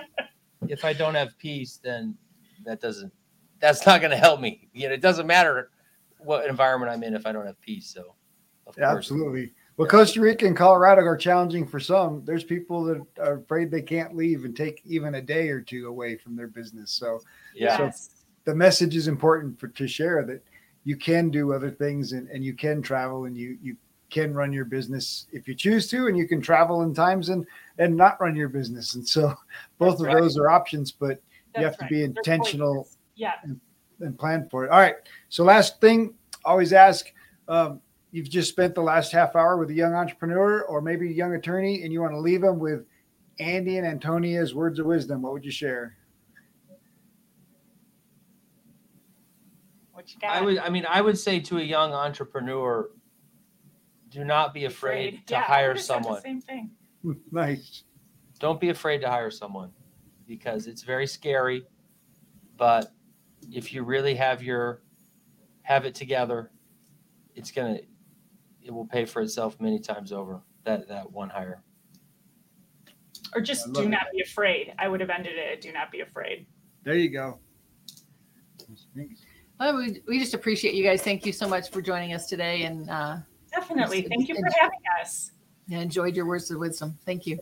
if 0.70 0.86
I 0.86 0.94
don't 0.94 1.16
have 1.16 1.38
peace, 1.38 1.80
then 1.84 2.16
that 2.66 2.80
doesn't 2.82 3.12
that's 3.66 3.86
not 3.86 4.00
going 4.00 4.12
to 4.12 4.18
help 4.18 4.40
me. 4.40 4.68
You 4.74 4.88
know, 4.88 4.94
it 4.94 5.02
doesn't 5.02 5.26
matter 5.26 5.72
what 6.20 6.48
environment 6.48 6.92
I'm 6.92 7.04
in 7.04 7.16
if 7.16 7.26
I 7.26 7.32
don't 7.32 7.46
have 7.46 7.60
peace. 7.62 7.88
So, 7.88 8.16
of 8.68 8.78
Yeah, 8.78 8.92
absolutely. 8.92 9.54
Well, 9.78 9.88
Costa 9.88 10.22
Rica 10.22 10.46
and 10.46 10.56
Colorado 10.56 11.02
are 11.02 11.18
challenging 11.18 11.68
for 11.68 11.80
some. 11.80 12.24
There's 12.24 12.44
people 12.44 12.84
that 12.86 13.06
are 13.20 13.38
afraid 13.40 13.72
they 13.72 13.82
can't 13.82 14.16
leave 14.16 14.46
and 14.46 14.56
take 14.56 14.82
even 14.86 15.16
a 15.16 15.22
day 15.22 15.50
or 15.50 15.62
two 15.62 15.88
away 15.88 16.16
from 16.16 16.36
their 16.36 16.48
business. 16.48 16.92
So 16.92 17.22
Yeah. 17.56 17.78
Yes. 17.80 18.10
the 18.46 18.56
message 18.56 18.96
is 18.96 19.08
important 19.08 19.60
for 19.60 19.68
to 19.70 19.88
share 19.88 20.24
that 20.26 20.44
you 20.84 20.96
can 20.96 21.30
do 21.30 21.52
other 21.52 21.72
things 21.72 22.12
and, 22.12 22.30
and 22.30 22.46
you 22.46 22.54
can 22.54 22.82
travel 22.82 23.26
and 23.26 23.36
you 23.36 23.58
you 23.62 23.76
can 24.12 24.36
run 24.36 24.54
your 24.54 24.66
business 24.66 25.26
if 25.32 25.48
you 25.48 25.56
choose 25.56 25.88
to 25.90 26.08
and 26.08 26.16
you 26.16 26.28
can 26.28 26.40
travel 26.40 26.84
in 26.84 26.94
times 26.94 27.30
and 27.30 27.44
and 27.80 27.98
not 27.98 28.22
run 28.22 28.36
your 28.36 28.48
business 28.48 28.94
and 28.94 29.06
so 29.06 29.30
both 29.80 29.98
That's 29.98 30.02
of 30.02 30.08
right. 30.08 30.22
those 30.22 30.38
are 30.38 30.50
options 30.50 30.92
but 30.92 31.20
you 31.58 31.64
have 31.64 31.76
That's 31.76 31.78
to 31.78 31.86
be 31.88 32.04
right. 32.04 32.14
They're 32.14 32.22
intentional 32.22 32.84
choices. 32.84 32.98
Yeah. 33.16 33.34
and 34.02 34.20
plan 34.20 34.48
for 34.50 34.66
it 34.66 34.72
all 34.72 34.80
right 34.80 34.96
so 35.30 35.44
last 35.44 35.80
thing 35.80 36.14
always 36.44 36.74
ask 36.74 37.12
um, 37.48 37.80
you've 38.12 38.30
just 38.30 38.50
spent 38.50 38.76
the 38.76 38.82
last 38.82 39.12
half 39.12 39.36
hour 39.36 39.58
with 39.58 39.70
a 39.70 39.74
young 39.74 39.94
entrepreneur 39.94 40.64
or 40.64 40.82
maybe 40.82 41.10
a 41.10 41.14
young 41.14 41.36
attorney 41.36 41.84
and 41.84 41.94
you 41.94 42.02
want 42.02 42.14
to 42.14 42.20
leave 42.20 42.42
them 42.42 42.60
with 42.60 42.86
andy 43.40 43.78
and 43.78 43.88
antonia's 43.88 44.54
words 44.54 44.80
of 44.80 44.86
wisdom 44.86 45.22
what 45.22 45.34
would 45.34 45.46
you 45.46 45.52
share 45.52 45.96
What 49.96 50.14
you 50.14 50.20
got? 50.20 50.36
I 50.36 50.42
would, 50.42 50.58
I 50.58 50.70
mean, 50.70 50.86
I 50.90 51.00
would 51.00 51.18
say 51.18 51.40
to 51.40 51.58
a 51.58 51.62
young 51.62 51.94
entrepreneur, 51.94 52.90
do 54.10 54.26
not 54.26 54.54
be 54.54 54.66
afraid 54.66 55.26
to 55.28 55.36
Yeah, 55.36 55.42
hire 55.42 55.70
would've 55.70 55.84
said 55.84 56.00
the 56.00 56.04
someone. 56.04 56.22
Same 56.22 56.42
thing. 56.42 56.72
nice 57.32 57.84
Don't 58.40 58.60
be 58.60 58.70
afraid 58.70 59.00
to 59.00 59.10
hire 59.10 59.32
someone 59.32 59.72
because 60.28 60.68
it's 60.68 60.84
very 60.84 61.08
scary. 61.08 61.64
But 62.58 62.92
if 63.52 63.74
you 63.74 63.84
really 63.84 64.16
have 64.16 64.42
your 64.44 64.82
have 65.64 65.86
it 65.86 65.96
together, 65.96 66.52
it's 67.36 67.52
gonna 67.52 67.80
it 68.62 68.72
will 68.74 68.86
pay 68.86 69.06
for 69.06 69.22
itself 69.22 69.60
many 69.60 69.80
times 69.80 70.12
over. 70.12 70.42
That 70.64 70.88
that 70.88 71.12
one 71.12 71.30
hire. 71.30 71.62
Or 73.34 73.42
just 73.42 73.66
do 73.68 73.72
love 73.74 73.86
it. 73.86 73.90
not 73.90 74.06
be 74.14 74.22
afraid. 74.22 74.74
I 74.80 74.88
would 74.88 75.00
have 75.02 75.10
ended 75.10 75.34
it. 75.38 75.62
Do 75.62 75.72
not 75.72 75.92
be 75.92 76.02
afraid. 76.02 76.46
there 76.84 76.96
you 76.96 77.10
go 77.10 77.40
Well, 79.60 79.78
we, 79.78 80.02
we 80.08 80.20
just 80.20 80.34
appreciate 80.34 80.74
you 80.74 80.84
guys. 80.84 81.02
Thank 81.02 81.26
you 81.26 81.32
so 81.34 81.48
much 81.48 81.70
for 81.72 81.82
joining 81.82 82.14
us 82.14 82.28
today 82.28 82.64
and 82.64 82.90
uh, 82.90 83.18
Definitely. 83.52 84.00
It's- 84.00 84.10
Thank 84.10 84.30
you 84.30 84.36
for 84.36 84.46
it's- 84.48 84.60
having 84.60 84.80
us. 85.02 85.32
yeah, 85.68 85.80
enjoyed 85.80 86.16
your 86.16 86.26
words 86.26 86.50
of 86.52 86.60
wisdom. 86.60 86.98
Thank 87.06 87.26
you. 87.26 87.40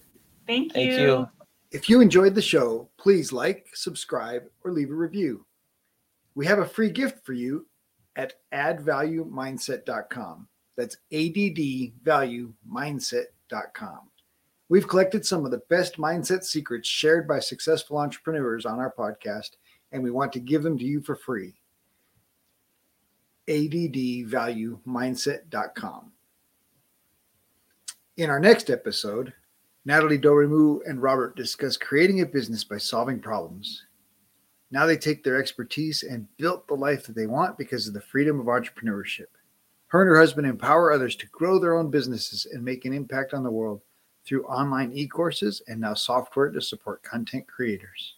Thank 0.47 0.67
you. 0.67 0.73
Thank 0.73 0.99
you. 0.99 1.27
If 1.71 1.89
you 1.89 2.01
enjoyed 2.01 2.35
the 2.35 2.41
show, 2.41 2.89
please 2.97 3.33
like, 3.33 3.65
subscribe, 3.73 4.43
or 4.63 4.71
leave 4.71 4.91
a 4.91 4.95
review. 4.95 5.45
We 6.35 6.45
have 6.47 6.59
a 6.59 6.65
free 6.65 6.89
gift 6.89 7.25
for 7.25 7.33
you 7.33 7.67
at 8.15 8.35
addvaluemindset.com. 8.53 10.47
That's 10.75 10.97
addvaluemindset.com. 11.11 13.99
We've 14.69 14.87
collected 14.87 15.25
some 15.25 15.43
of 15.45 15.51
the 15.51 15.61
best 15.69 15.97
mindset 15.97 16.43
secrets 16.43 16.87
shared 16.87 17.27
by 17.27 17.39
successful 17.39 17.97
entrepreneurs 17.97 18.65
on 18.65 18.79
our 18.79 18.93
podcast, 18.97 19.49
and 19.91 20.01
we 20.01 20.09
want 20.09 20.31
to 20.33 20.39
give 20.39 20.63
them 20.63 20.79
to 20.79 20.85
you 20.85 21.01
for 21.01 21.15
free. 21.15 21.53
addvaluemindset.com. 23.47 26.11
In 28.15 28.29
our 28.29 28.39
next 28.39 28.69
episode, 28.69 29.33
Natalie 29.85 30.19
Dorimu 30.19 30.79
and 30.87 31.01
Robert 31.01 31.35
discuss 31.35 31.75
creating 31.77 32.21
a 32.21 32.25
business 32.25 32.63
by 32.63 32.77
solving 32.77 33.19
problems. 33.19 33.83
Now 34.73 34.87
they 34.87 34.97
take 34.97 35.23
their 35.23 35.39
expertise 35.39 36.01
and 36.01 36.27
built 36.37 36.67
the 36.67 36.73
life 36.73 37.05
that 37.05 37.15
they 37.15 37.27
want 37.27 37.59
because 37.59 37.87
of 37.87 37.93
the 37.93 38.01
freedom 38.01 38.39
of 38.39 38.47
entrepreneurship. 38.47 39.27
Her 39.85 40.01
and 40.01 40.09
her 40.09 40.17
husband 40.17 40.47
empower 40.47 40.91
others 40.91 41.15
to 41.17 41.27
grow 41.27 41.59
their 41.59 41.77
own 41.77 41.91
businesses 41.91 42.47
and 42.51 42.65
make 42.65 42.83
an 42.83 42.91
impact 42.91 43.35
on 43.35 43.43
the 43.43 43.51
world 43.51 43.81
through 44.25 44.45
online 44.45 44.91
e 44.91 45.05
courses 45.05 45.61
and 45.67 45.79
now 45.79 45.93
software 45.93 46.49
to 46.49 46.59
support 46.59 47.03
content 47.03 47.45
creators. 47.45 48.15